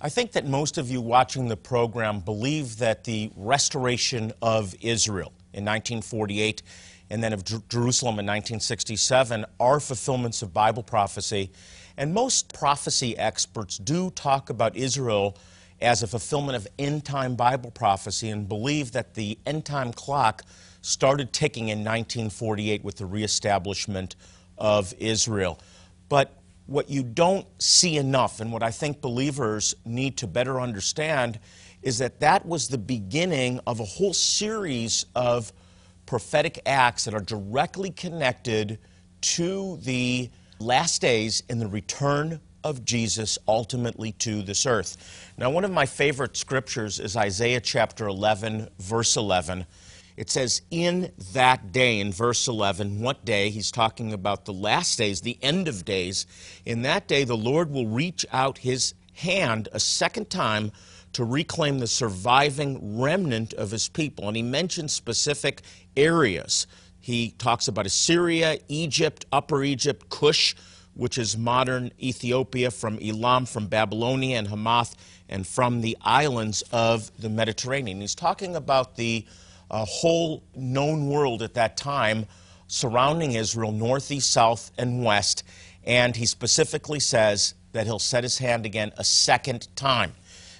I 0.00 0.08
think 0.08 0.32
that 0.32 0.46
most 0.46 0.78
of 0.78 0.90
you 0.90 1.00
watching 1.00 1.48
the 1.48 1.56
program 1.56 2.20
believe 2.20 2.78
that 2.78 3.04
the 3.04 3.32
restoration 3.36 4.32
of 4.40 4.74
Israel 4.80 5.32
in 5.52 5.64
1948 5.64 6.62
and 7.10 7.22
then 7.22 7.32
of 7.32 7.44
Jer- 7.44 7.62
Jerusalem 7.68 8.14
in 8.14 8.26
1967 8.26 9.44
are 9.58 9.80
fulfillments 9.80 10.42
of 10.42 10.52
Bible 10.52 10.82
prophecy. 10.82 11.50
And 11.98 12.14
most 12.14 12.54
prophecy 12.54 13.18
experts 13.18 13.76
do 13.76 14.12
talk 14.12 14.50
about 14.50 14.76
Israel 14.76 15.36
as 15.80 16.04
a 16.04 16.06
fulfillment 16.06 16.54
of 16.54 16.68
end 16.78 17.04
time 17.04 17.34
Bible 17.34 17.72
prophecy 17.72 18.30
and 18.30 18.48
believe 18.48 18.92
that 18.92 19.14
the 19.14 19.36
end 19.44 19.64
time 19.64 19.92
clock 19.92 20.44
started 20.80 21.32
ticking 21.32 21.70
in 21.70 21.78
1948 21.78 22.84
with 22.84 22.98
the 22.98 23.04
reestablishment 23.04 24.14
of 24.56 24.94
Israel. 25.00 25.58
But 26.08 26.32
what 26.66 26.88
you 26.88 27.02
don't 27.02 27.46
see 27.60 27.96
enough, 27.96 28.40
and 28.40 28.52
what 28.52 28.62
I 28.62 28.70
think 28.70 29.00
believers 29.00 29.74
need 29.84 30.16
to 30.18 30.28
better 30.28 30.60
understand, 30.60 31.40
is 31.82 31.98
that 31.98 32.20
that 32.20 32.46
was 32.46 32.68
the 32.68 32.78
beginning 32.78 33.58
of 33.66 33.80
a 33.80 33.84
whole 33.84 34.14
series 34.14 35.04
of 35.16 35.52
prophetic 36.06 36.60
acts 36.64 37.06
that 37.06 37.14
are 37.14 37.20
directly 37.20 37.90
connected 37.90 38.78
to 39.20 39.78
the 39.82 40.30
last 40.58 41.00
days 41.00 41.42
and 41.48 41.60
the 41.60 41.68
return 41.68 42.40
of 42.64 42.84
Jesus 42.84 43.38
ultimately 43.46 44.12
to 44.12 44.42
this 44.42 44.66
earth. 44.66 45.32
Now, 45.36 45.50
one 45.50 45.64
of 45.64 45.70
my 45.70 45.86
favorite 45.86 46.36
scriptures 46.36 46.98
is 46.98 47.16
Isaiah 47.16 47.60
chapter 47.60 48.06
11, 48.06 48.68
verse 48.78 49.16
11. 49.16 49.66
It 50.16 50.30
says, 50.30 50.62
In 50.70 51.12
that 51.32 51.70
day, 51.70 52.00
in 52.00 52.12
verse 52.12 52.48
11, 52.48 53.00
what 53.00 53.24
day? 53.24 53.50
He's 53.50 53.70
talking 53.70 54.12
about 54.12 54.44
the 54.44 54.52
last 54.52 54.98
days, 54.98 55.20
the 55.20 55.38
end 55.40 55.68
of 55.68 55.84
days. 55.84 56.26
In 56.66 56.82
that 56.82 57.06
day, 57.06 57.22
the 57.22 57.36
Lord 57.36 57.70
will 57.70 57.86
reach 57.86 58.26
out 58.32 58.58
his 58.58 58.94
hand 59.14 59.68
a 59.72 59.78
second 59.80 60.28
time 60.28 60.72
to 61.12 61.24
reclaim 61.24 61.78
the 61.78 61.86
surviving 61.86 63.00
remnant 63.00 63.52
of 63.54 63.70
his 63.70 63.88
people. 63.88 64.26
And 64.26 64.36
he 64.36 64.42
mentions 64.42 64.92
specific 64.92 65.62
areas. 65.96 66.66
He 67.08 67.30
talks 67.38 67.68
about 67.68 67.86
Assyria, 67.86 68.58
Egypt, 68.68 69.24
Upper 69.32 69.64
Egypt, 69.64 70.10
Cush, 70.10 70.54
which 70.92 71.16
is 71.16 71.38
modern 71.38 71.90
Ethiopia, 71.98 72.70
from 72.70 72.98
Elam, 73.00 73.46
from 73.46 73.66
Babylonia 73.66 74.36
and 74.36 74.46
Hamath, 74.46 74.94
and 75.26 75.46
from 75.46 75.80
the 75.80 75.96
islands 76.02 76.62
of 76.70 77.10
the 77.18 77.30
Mediterranean. 77.30 78.02
He's 78.02 78.14
talking 78.14 78.56
about 78.56 78.96
the 78.96 79.24
uh, 79.70 79.86
whole 79.86 80.42
known 80.54 81.08
world 81.08 81.40
at 81.40 81.54
that 81.54 81.78
time 81.78 82.26
surrounding 82.66 83.32
Israel, 83.32 83.72
northeast, 83.72 84.30
south, 84.30 84.70
and 84.76 85.02
west. 85.02 85.44
And 85.84 86.14
he 86.14 86.26
specifically 86.26 87.00
says 87.00 87.54
that 87.72 87.86
he'll 87.86 87.98
set 87.98 88.22
his 88.22 88.36
hand 88.36 88.66
again 88.66 88.92
a 88.98 89.04
second 89.04 89.74
time. 89.76 90.12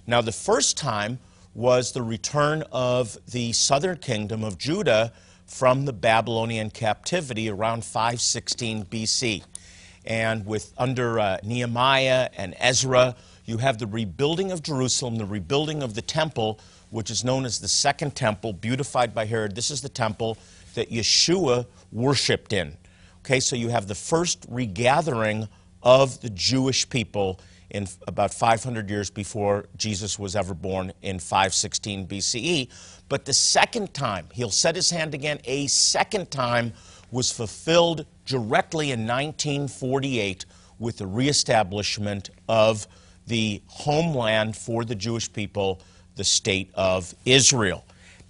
Now, 0.06 0.22
the 0.22 0.32
first 0.32 0.78
time 0.78 1.18
was 1.52 1.92
the 1.92 2.00
return 2.02 2.64
of 2.72 3.18
the 3.30 3.52
southern 3.52 3.98
kingdom 3.98 4.42
of 4.42 4.56
Judah 4.56 5.12
from 5.48 5.86
the 5.86 5.92
Babylonian 5.92 6.70
captivity 6.70 7.48
around 7.50 7.84
516 7.84 8.84
BC. 8.84 9.42
And 10.04 10.46
with 10.46 10.72
under 10.78 11.18
uh, 11.18 11.38
Nehemiah 11.42 12.28
and 12.36 12.54
Ezra, 12.58 13.16
you 13.44 13.58
have 13.58 13.78
the 13.78 13.86
rebuilding 13.86 14.52
of 14.52 14.62
Jerusalem, 14.62 15.16
the 15.16 15.24
rebuilding 15.24 15.82
of 15.82 15.94
the 15.94 16.02
temple, 16.02 16.60
which 16.90 17.10
is 17.10 17.24
known 17.24 17.44
as 17.44 17.58
the 17.58 17.68
Second 17.68 18.14
Temple, 18.14 18.52
beautified 18.52 19.14
by 19.14 19.24
Herod. 19.24 19.54
This 19.54 19.70
is 19.70 19.80
the 19.80 19.88
temple 19.88 20.36
that 20.74 20.90
Yeshua 20.90 21.66
worshiped 21.90 22.52
in. 22.52 22.76
Okay, 23.20 23.40
so 23.40 23.56
you 23.56 23.68
have 23.68 23.88
the 23.88 23.94
first 23.94 24.46
regathering 24.48 25.48
of 25.82 26.20
the 26.20 26.30
Jewish 26.30 26.88
people 26.88 27.40
in 27.70 27.86
about 28.06 28.32
500 28.32 28.88
years 28.88 29.10
before 29.10 29.66
Jesus 29.76 30.18
was 30.18 30.34
ever 30.34 30.54
born 30.54 30.92
in 31.02 31.18
516 31.18 32.06
BCE. 32.06 32.68
But 33.08 33.24
the 33.24 33.32
second 33.32 33.92
time, 33.94 34.26
he'll 34.32 34.50
set 34.50 34.74
his 34.74 34.90
hand 34.90 35.14
again, 35.14 35.38
a 35.44 35.66
second 35.66 36.30
time 36.30 36.72
was 37.10 37.30
fulfilled 37.30 38.06
directly 38.26 38.92
in 38.92 39.00
1948 39.00 40.44
with 40.78 40.98
the 40.98 41.06
reestablishment 41.06 42.30
of 42.48 42.86
the 43.26 43.62
homeland 43.66 44.56
for 44.56 44.84
the 44.84 44.94
Jewish 44.94 45.32
people, 45.32 45.80
the 46.16 46.24
state 46.24 46.70
of 46.74 47.14
Israel. 47.24 47.84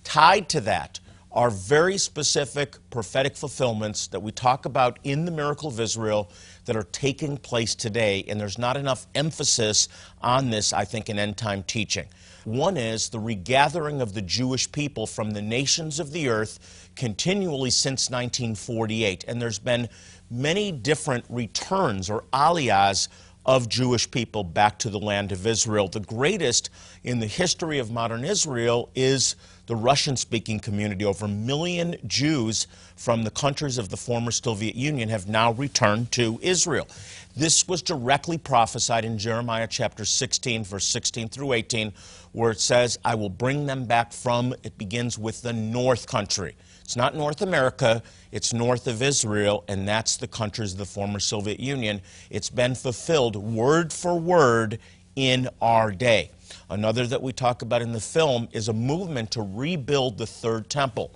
Tied 0.04 0.48
to 0.50 0.60
that 0.62 1.00
are 1.30 1.50
very 1.50 1.98
specific 1.98 2.76
prophetic 2.90 3.36
fulfillments 3.36 4.06
that 4.08 4.20
we 4.20 4.32
talk 4.32 4.64
about 4.64 4.98
in 5.04 5.24
the 5.24 5.30
miracle 5.30 5.68
of 5.68 5.78
Israel 5.78 6.30
that 6.64 6.76
are 6.76 6.84
taking 6.84 7.36
place 7.36 7.74
today, 7.74 8.24
and 8.28 8.40
there's 8.40 8.58
not 8.58 8.76
enough 8.76 9.06
emphasis 9.14 9.88
on 10.22 10.50
this, 10.50 10.72
I 10.72 10.84
think, 10.84 11.08
in 11.08 11.18
end 11.18 11.36
time 11.36 11.62
teaching. 11.64 12.06
One 12.44 12.78
is 12.78 13.10
the 13.10 13.20
regathering 13.20 14.00
of 14.00 14.14
the 14.14 14.22
Jewish 14.22 14.72
people 14.72 15.06
from 15.06 15.32
the 15.32 15.42
nations 15.42 16.00
of 16.00 16.12
the 16.12 16.28
earth 16.28 16.90
continually 16.96 17.70
since 17.70 18.08
1948, 18.08 19.24
and 19.28 19.40
there's 19.40 19.58
been 19.58 19.88
many 20.30 20.72
different 20.72 21.24
returns 21.28 22.08
or 22.08 22.24
aliyahs 22.32 23.08
of 23.44 23.68
Jewish 23.68 24.10
people 24.10 24.44
back 24.44 24.78
to 24.78 24.90
the 24.90 24.98
land 24.98 25.32
of 25.32 25.46
Israel. 25.46 25.88
The 25.88 26.00
greatest 26.00 26.70
in 27.02 27.18
the 27.18 27.26
history 27.26 27.78
of 27.78 27.90
modern 27.90 28.24
Israel 28.24 28.90
is 28.94 29.36
the 29.68 29.76
Russian 29.76 30.16
speaking 30.16 30.58
community. 30.58 31.04
Over 31.04 31.26
a 31.26 31.28
million 31.28 31.96
Jews 32.06 32.66
from 32.96 33.22
the 33.22 33.30
countries 33.30 33.78
of 33.78 33.90
the 33.90 33.96
former 33.96 34.30
Soviet 34.32 34.74
Union 34.74 35.10
have 35.10 35.28
now 35.28 35.52
returned 35.52 36.10
to 36.12 36.40
Israel. 36.42 36.88
This 37.36 37.68
was 37.68 37.82
directly 37.82 38.38
prophesied 38.38 39.04
in 39.04 39.18
Jeremiah 39.18 39.68
chapter 39.70 40.04
16, 40.04 40.64
verse 40.64 40.86
16 40.86 41.28
through 41.28 41.52
18, 41.52 41.92
where 42.32 42.50
it 42.50 42.60
says, 42.60 42.98
I 43.04 43.14
will 43.14 43.28
bring 43.28 43.66
them 43.66 43.84
back 43.84 44.12
from, 44.12 44.54
it 44.64 44.76
begins 44.78 45.18
with 45.18 45.42
the 45.42 45.52
north 45.52 46.08
country. 46.08 46.56
It's 46.82 46.96
not 46.96 47.14
North 47.14 47.42
America, 47.42 48.02
it's 48.32 48.54
north 48.54 48.86
of 48.86 49.02
Israel, 49.02 49.62
and 49.68 49.86
that's 49.86 50.16
the 50.16 50.26
countries 50.26 50.72
of 50.72 50.78
the 50.78 50.86
former 50.86 51.20
Soviet 51.20 51.60
Union. 51.60 52.00
It's 52.30 52.48
been 52.48 52.74
fulfilled 52.74 53.36
word 53.36 53.92
for 53.92 54.18
word 54.18 54.78
in 55.18 55.48
our 55.60 55.90
day. 55.90 56.30
Another 56.70 57.04
that 57.08 57.20
we 57.20 57.32
talk 57.32 57.62
about 57.62 57.82
in 57.82 57.90
the 57.90 58.00
film 58.00 58.46
is 58.52 58.68
a 58.68 58.72
movement 58.72 59.32
to 59.32 59.42
rebuild 59.42 60.16
the 60.16 60.28
third 60.28 60.70
temple. 60.70 61.10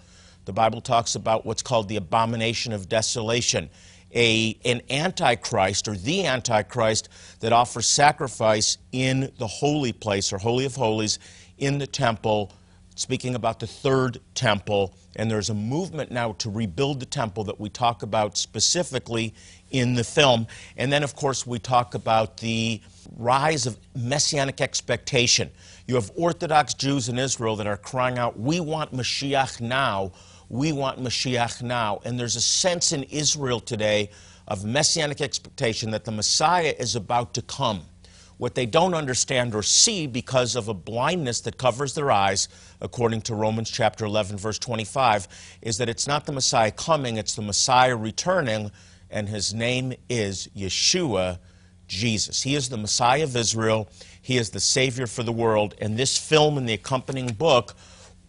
The 0.45 0.53
Bible 0.53 0.81
talks 0.81 1.15
about 1.15 1.47
what's 1.47 1.63
called 1.63 1.89
the 1.89 1.95
abomination 1.95 2.73
of 2.73 2.89
desolation, 2.89 3.71
a, 4.13 4.59
an 4.65 4.83
antichrist 4.91 5.87
or 5.87 5.95
the 5.95 6.27
antichrist 6.27 7.11
that 7.39 7.53
offers 7.53 7.87
sacrifice 7.87 8.77
in 8.91 9.31
the 9.39 9.47
holy 9.47 9.93
place 9.93 10.33
or 10.33 10.39
holy 10.39 10.65
of 10.65 10.75
holies 10.75 11.21
in 11.59 11.79
the 11.79 11.87
temple 11.87 12.51
speaking 12.95 13.35
about 13.35 13.59
the 13.59 13.67
third 13.67 14.21
temple, 14.35 14.95
and 15.17 15.31
there's 15.31 15.51
a 15.51 15.55
movement 15.55 16.11
now 16.11 16.33
to 16.33 16.51
rebuild 16.51 17.01
the 17.01 17.07
temple 17.07 17.45
that 17.45 17.59
we 17.59 17.69
talk 17.69 18.03
about 18.03 18.37
specifically 18.37 19.35
in 19.71 19.95
the 19.95 20.05
film. 20.05 20.47
And 20.77 20.93
then, 20.93 21.03
of 21.03 21.17
course, 21.17 21.47
we 21.47 21.59
talk 21.59 21.95
about 21.95 22.37
the 22.39 22.81
rise 23.17 23.67
of 23.67 23.79
messianic 23.95 24.61
expectation. 24.61 25.51
You 25.87 25.95
have 25.97 26.11
Orthodox 26.17 26.75
Jews 26.75 27.09
in 27.09 27.19
Israel 27.19 27.57
that 27.57 27.67
are 27.67 27.77
crying 27.77 28.19
out, 28.19 28.39
We 28.39 28.61
want 28.61 28.95
Mashiach 28.95 29.61
now. 29.61 30.13
We 30.49 30.73
want 30.73 31.03
Mashiach 31.03 31.63
now. 31.63 32.01
And 32.05 32.19
there's 32.19 32.37
a 32.37 32.41
sense 32.41 32.93
in 32.93 33.05
Israel 33.05 33.61
today 33.61 34.11
of 34.49 34.65
messianic 34.65 35.21
expectation 35.21 35.91
that 35.91 36.05
the 36.05 36.13
Messiah 36.13 36.75
is 36.79 36.97
about 36.97 37.35
to 37.35 37.43
come. 37.43 37.83
What 38.39 38.55
they 38.55 38.67
don't 38.67 38.95
understand 38.95 39.55
or 39.55 39.63
see 39.63 40.07
because 40.07 40.57
of 40.57 40.69
a 40.69 40.75
blindness 40.75 41.41
that 41.43 41.59
covers 41.59 41.95
their 41.95 42.11
eyes, 42.11 42.49
according 42.81 43.23
to 43.23 43.35
Romans 43.35 43.71
chapter 43.71 44.05
11, 44.05 44.37
verse 44.37 44.59
25, 44.59 45.29
is 45.63 45.79
that 45.79 45.89
it's 45.89 46.09
not 46.09 46.27
the 46.27 46.33
Messiah 46.33 46.73
coming, 46.73 47.19
it's 47.19 47.37
the 47.37 47.43
Messiah 47.43 47.97
returning, 47.97 48.73
and 49.11 49.29
his 49.29 49.55
name 49.55 49.93
is 50.09 50.49
Yeshua, 50.57 51.39
Jesus. 51.93 52.43
He 52.43 52.55
is 52.55 52.69
the 52.69 52.77
Messiah 52.77 53.25
of 53.25 53.37
Israel, 53.37 53.89
he 54.21 54.39
is 54.39 54.51
the 54.51 54.61
Savior 54.61 55.07
for 55.07 55.23
the 55.23 55.33
world, 55.33 55.75
and 55.81 55.97
this 55.97 56.17
film 56.17 56.57
and 56.59 56.69
the 56.69 56.73
accompanying 56.75 57.33
book 57.35 57.75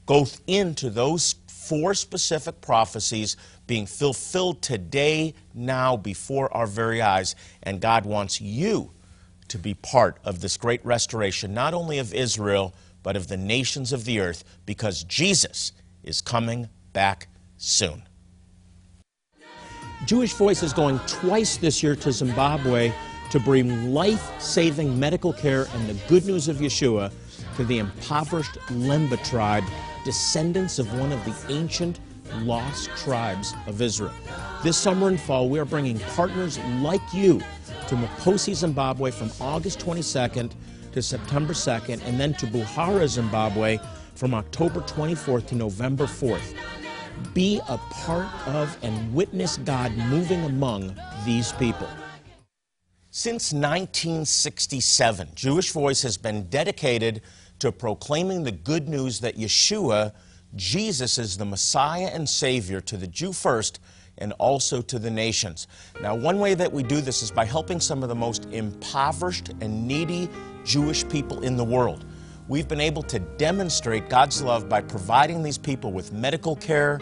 goes 0.06 0.42
into 0.48 0.90
those 0.90 1.36
four 1.48 1.94
specific 1.94 2.60
prophecies 2.62 3.38
being 3.68 3.86
fulfilled 3.86 4.62
today, 4.62 5.34
now, 5.54 5.96
before 5.96 6.54
our 6.56 6.68
very 6.68 7.02
eyes. 7.02 7.36
And 7.64 7.80
God 7.80 8.06
wants 8.06 8.42
you 8.42 8.92
to 9.48 9.58
be 9.58 9.74
part 9.76 10.18
of 10.26 10.42
this 10.42 10.58
great 10.58 10.86
restoration, 10.86 11.54
not 11.54 11.74
only 11.74 12.00
of 12.00 12.14
Israel, 12.14 12.74
but 13.02 13.16
of 13.16 13.28
the 13.28 13.38
nations 13.38 13.94
of 13.94 14.04
the 14.04 14.20
earth, 14.20 14.44
because 14.66 15.04
Jesus 15.06 15.72
is 16.04 16.22
coming 16.22 16.68
back 16.92 17.28
soon. 17.58 18.04
Jewish 20.06 20.34
Voice 20.34 20.64
is 20.64 20.74
going 20.74 21.00
twice 21.08 21.56
this 21.56 21.82
year 21.82 21.96
to 21.96 22.12
Zimbabwe 22.12 22.92
to 23.34 23.40
bring 23.40 23.92
life 23.96 24.40
saving 24.40 25.00
medical 25.00 25.34
care 25.34 25.66
and 25.74 25.90
the 25.90 25.96
good 26.08 26.24
news 26.28 26.48
of 26.48 26.58
Yeshua 26.58 27.12
to 27.56 27.64
the 27.66 27.80
impoverished 27.80 28.60
Lemba 28.70 29.18
tribe, 29.28 29.64
descendants 30.06 30.78
of 30.78 31.00
one 31.00 31.12
of 31.12 31.26
the 31.26 31.34
ancient 31.52 32.00
lost 32.42 32.92
tribes 32.96 33.56
of 33.66 33.82
Israel. 33.82 34.14
This 34.62 34.78
summer 34.78 35.08
and 35.08 35.20
fall, 35.20 35.50
we 35.50 35.58
are 35.58 35.66
bringing 35.66 35.98
partners 36.16 36.60
like 36.84 37.02
you 37.12 37.40
to 37.88 37.96
Maposi, 37.96 38.54
Zimbabwe 38.54 39.10
from 39.10 39.32
August 39.42 39.80
22nd 39.80 40.52
to 40.92 41.02
September 41.02 41.54
2nd, 41.54 42.06
and 42.06 42.20
then 42.20 42.36
to 42.36 42.46
Buhera, 42.46 43.08
Zimbabwe 43.08 43.80
from 44.14 44.36
October 44.36 44.82
24th 44.82 45.48
to 45.48 45.56
November 45.56 46.06
4th. 46.06 46.56
Be 47.34 47.60
a 47.68 47.80
part 47.80 48.28
of 48.50 48.78
and 48.84 49.12
witness 49.12 49.58
God 49.58 49.92
moving 49.98 50.44
among 50.44 50.96
these 51.26 51.52
people. 51.54 51.90
Since 53.16 53.54
1967, 53.54 55.30
Jewish 55.36 55.72
Voice 55.72 56.02
has 56.02 56.18
been 56.18 56.50
dedicated 56.50 57.22
to 57.60 57.72
proclaiming 57.72 58.42
the 58.42 58.52
good 58.52 58.90
news 58.90 59.20
that 59.20 59.38
Yeshua, 59.38 60.14
Jesus, 60.56 61.20
is 61.20 61.38
the 61.38 61.46
Messiah 61.46 62.10
and 62.12 62.28
Savior 62.28 62.82
to 62.82 62.98
the 62.98 63.06
Jew 63.06 63.32
first 63.32 63.82
and 64.18 64.34
also 64.40 64.82
to 64.82 64.98
the 64.98 65.12
nations. 65.12 65.68
Now, 66.02 66.16
one 66.16 66.40
way 66.40 66.56
that 66.56 66.74
we 66.74 66.82
do 66.82 67.02
this 67.02 67.22
is 67.22 67.30
by 67.30 67.46
helping 67.46 67.80
some 67.80 68.02
of 68.02 68.10
the 68.10 68.16
most 68.16 68.46
impoverished 68.46 69.50
and 69.62 69.88
needy 69.88 70.28
Jewish 70.66 71.08
people 71.08 71.44
in 71.44 71.56
the 71.56 71.64
world. 71.64 72.06
We've 72.48 72.68
been 72.68 72.82
able 72.82 73.04
to 73.04 73.20
demonstrate 73.20 74.10
God's 74.10 74.42
love 74.42 74.68
by 74.68 74.82
providing 74.82 75.44
these 75.44 75.60
people 75.60 75.94
with 75.94 76.14
medical 76.14 76.56
care, 76.56 77.00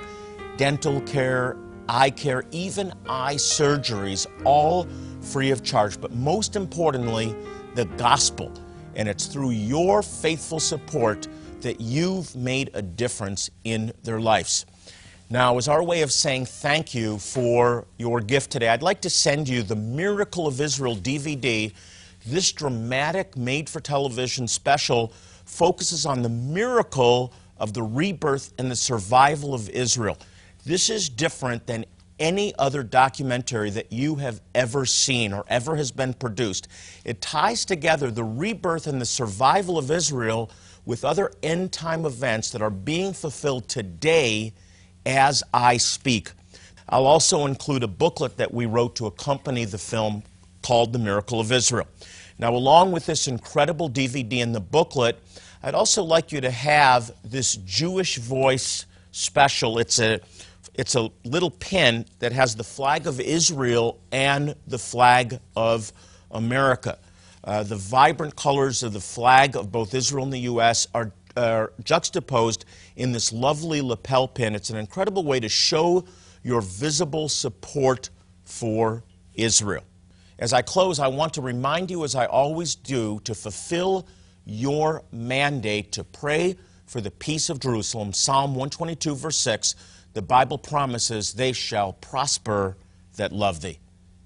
dental 0.57 0.99
care, 1.03 1.55
eye 1.87 2.09
care, 2.09 2.43
even 2.51 2.91
eye 3.07 3.35
surgeries, 3.35 4.27
all 4.43 4.89
free 5.21 5.51
of 5.51 5.63
charge. 5.63 5.99
But 6.01 6.13
most 6.13 6.55
importantly, 6.55 7.35
the 7.75 7.85
gospel. 7.85 8.51
And 8.95 9.07
it's 9.07 9.27
through 9.27 9.51
your 9.51 10.03
faithful 10.03 10.59
support 10.59 11.27
that 11.61 11.79
you've 11.79 12.35
made 12.35 12.71
a 12.73 12.81
difference 12.81 13.49
in 13.63 13.93
their 14.03 14.19
lives. 14.19 14.65
Now, 15.29 15.57
as 15.57 15.69
our 15.69 15.81
way 15.81 16.01
of 16.01 16.11
saying 16.11 16.47
thank 16.47 16.93
you 16.93 17.17
for 17.17 17.85
your 17.97 18.19
gift 18.19 18.51
today, 18.51 18.67
I'd 18.67 18.83
like 18.83 18.99
to 19.01 19.09
send 19.09 19.47
you 19.47 19.63
the 19.63 19.77
Miracle 19.77 20.45
of 20.45 20.59
Israel 20.59 20.97
DVD. 20.97 21.71
This 22.25 22.51
dramatic, 22.51 23.37
made 23.37 23.69
for 23.69 23.79
television 23.79 24.47
special 24.47 25.13
focuses 25.45 26.05
on 26.05 26.21
the 26.21 26.29
miracle 26.29 27.33
of 27.57 27.73
the 27.73 27.81
rebirth 27.81 28.53
and 28.57 28.69
the 28.69 28.75
survival 28.75 29.53
of 29.53 29.69
Israel. 29.69 30.17
This 30.65 30.89
is 30.89 31.07
different 31.07 31.65
than 31.65 31.85
any 32.21 32.53
other 32.59 32.83
documentary 32.83 33.71
that 33.71 33.91
you 33.91 34.15
have 34.15 34.39
ever 34.53 34.85
seen 34.85 35.33
or 35.33 35.43
ever 35.47 35.75
has 35.75 35.91
been 35.91 36.13
produced. 36.13 36.67
It 37.03 37.19
ties 37.19 37.65
together 37.65 38.11
the 38.11 38.23
rebirth 38.23 38.85
and 38.85 39.01
the 39.01 39.05
survival 39.05 39.77
of 39.79 39.89
Israel 39.89 40.51
with 40.85 41.03
other 41.03 41.31
end 41.41 41.71
time 41.71 42.05
events 42.05 42.51
that 42.51 42.61
are 42.61 42.69
being 42.69 43.13
fulfilled 43.13 43.67
today 43.67 44.53
as 45.05 45.43
I 45.51 45.77
speak. 45.77 46.31
I'll 46.87 47.07
also 47.07 47.47
include 47.47 47.83
a 47.83 47.87
booklet 47.87 48.37
that 48.37 48.53
we 48.53 48.67
wrote 48.67 48.95
to 48.97 49.07
accompany 49.07 49.65
the 49.65 49.77
film 49.79 50.23
called 50.61 50.93
The 50.93 50.99
Miracle 50.99 51.39
of 51.39 51.51
Israel. 51.51 51.87
Now, 52.37 52.53
along 52.53 52.91
with 52.91 53.07
this 53.07 53.27
incredible 53.27 53.89
DVD 53.89 54.43
and 54.43 54.53
the 54.53 54.59
booklet, 54.59 55.17
I'd 55.63 55.73
also 55.73 56.03
like 56.03 56.31
you 56.31 56.41
to 56.41 56.51
have 56.51 57.11
this 57.23 57.55
Jewish 57.55 58.17
Voice 58.17 58.85
special. 59.11 59.79
It's 59.79 59.99
a 59.99 60.19
it's 60.73 60.95
a 60.95 61.09
little 61.25 61.51
pin 61.51 62.05
that 62.19 62.31
has 62.31 62.55
the 62.55 62.63
flag 62.63 63.07
of 63.07 63.19
Israel 63.19 63.99
and 64.11 64.55
the 64.67 64.79
flag 64.79 65.39
of 65.55 65.91
America. 66.31 66.97
Uh, 67.43 67.63
the 67.63 67.75
vibrant 67.75 68.35
colors 68.35 68.83
of 68.83 68.93
the 68.93 69.01
flag 69.01 69.55
of 69.55 69.71
both 69.71 69.93
Israel 69.93 70.23
and 70.23 70.33
the 70.33 70.39
U.S. 70.39 70.87
are 70.93 71.11
are 71.37 71.73
juxtaposed 71.83 72.65
in 72.95 73.11
this 73.11 73.31
lovely 73.31 73.81
lapel 73.81 74.27
pin. 74.27 74.55
It's 74.55 74.69
an 74.69 74.77
incredible 74.77 75.23
way 75.23 75.39
to 75.39 75.49
show 75.49 76.05
your 76.43 76.61
visible 76.61 77.29
support 77.29 78.09
for 78.43 79.03
Israel. 79.33 79.83
As 80.39 80.53
I 80.53 80.61
close, 80.61 80.99
I 80.99 81.07
want 81.07 81.33
to 81.35 81.41
remind 81.41 81.91
you, 81.91 82.03
as 82.03 82.15
I 82.15 82.25
always 82.25 82.75
do, 82.75 83.21
to 83.23 83.35
fulfill 83.35 84.07
your 84.43 85.03
mandate 85.11 85.91
to 85.93 86.03
pray 86.03 86.55
for 86.85 86.99
the 86.99 87.11
peace 87.11 87.49
of 87.49 87.59
Jerusalem. 87.59 88.11
Psalm 88.11 88.51
122, 88.51 89.15
verse 89.15 89.37
6, 89.37 89.75
the 90.13 90.21
Bible 90.21 90.57
promises, 90.57 91.33
They 91.33 91.53
shall 91.53 91.93
prosper 91.93 92.77
that 93.15 93.31
love 93.31 93.61
thee. 93.61 93.79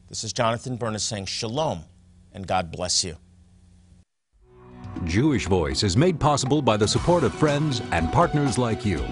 This 0.09 0.23
is 0.23 0.33
Jonathan 0.33 0.77
Bernis 0.77 1.03
saying 1.03 1.25
shalom, 1.25 1.83
and 2.33 2.47
God 2.47 2.71
bless 2.71 3.03
you. 3.03 3.17
Jewish 5.03 5.47
Voice 5.47 5.83
is 5.83 5.97
made 5.97 6.19
possible 6.19 6.61
by 6.61 6.77
the 6.77 6.87
support 6.87 7.23
of 7.23 7.33
friends 7.33 7.81
and 7.91 8.11
partners 8.11 8.57
like 8.57 8.85
you. 8.85 9.03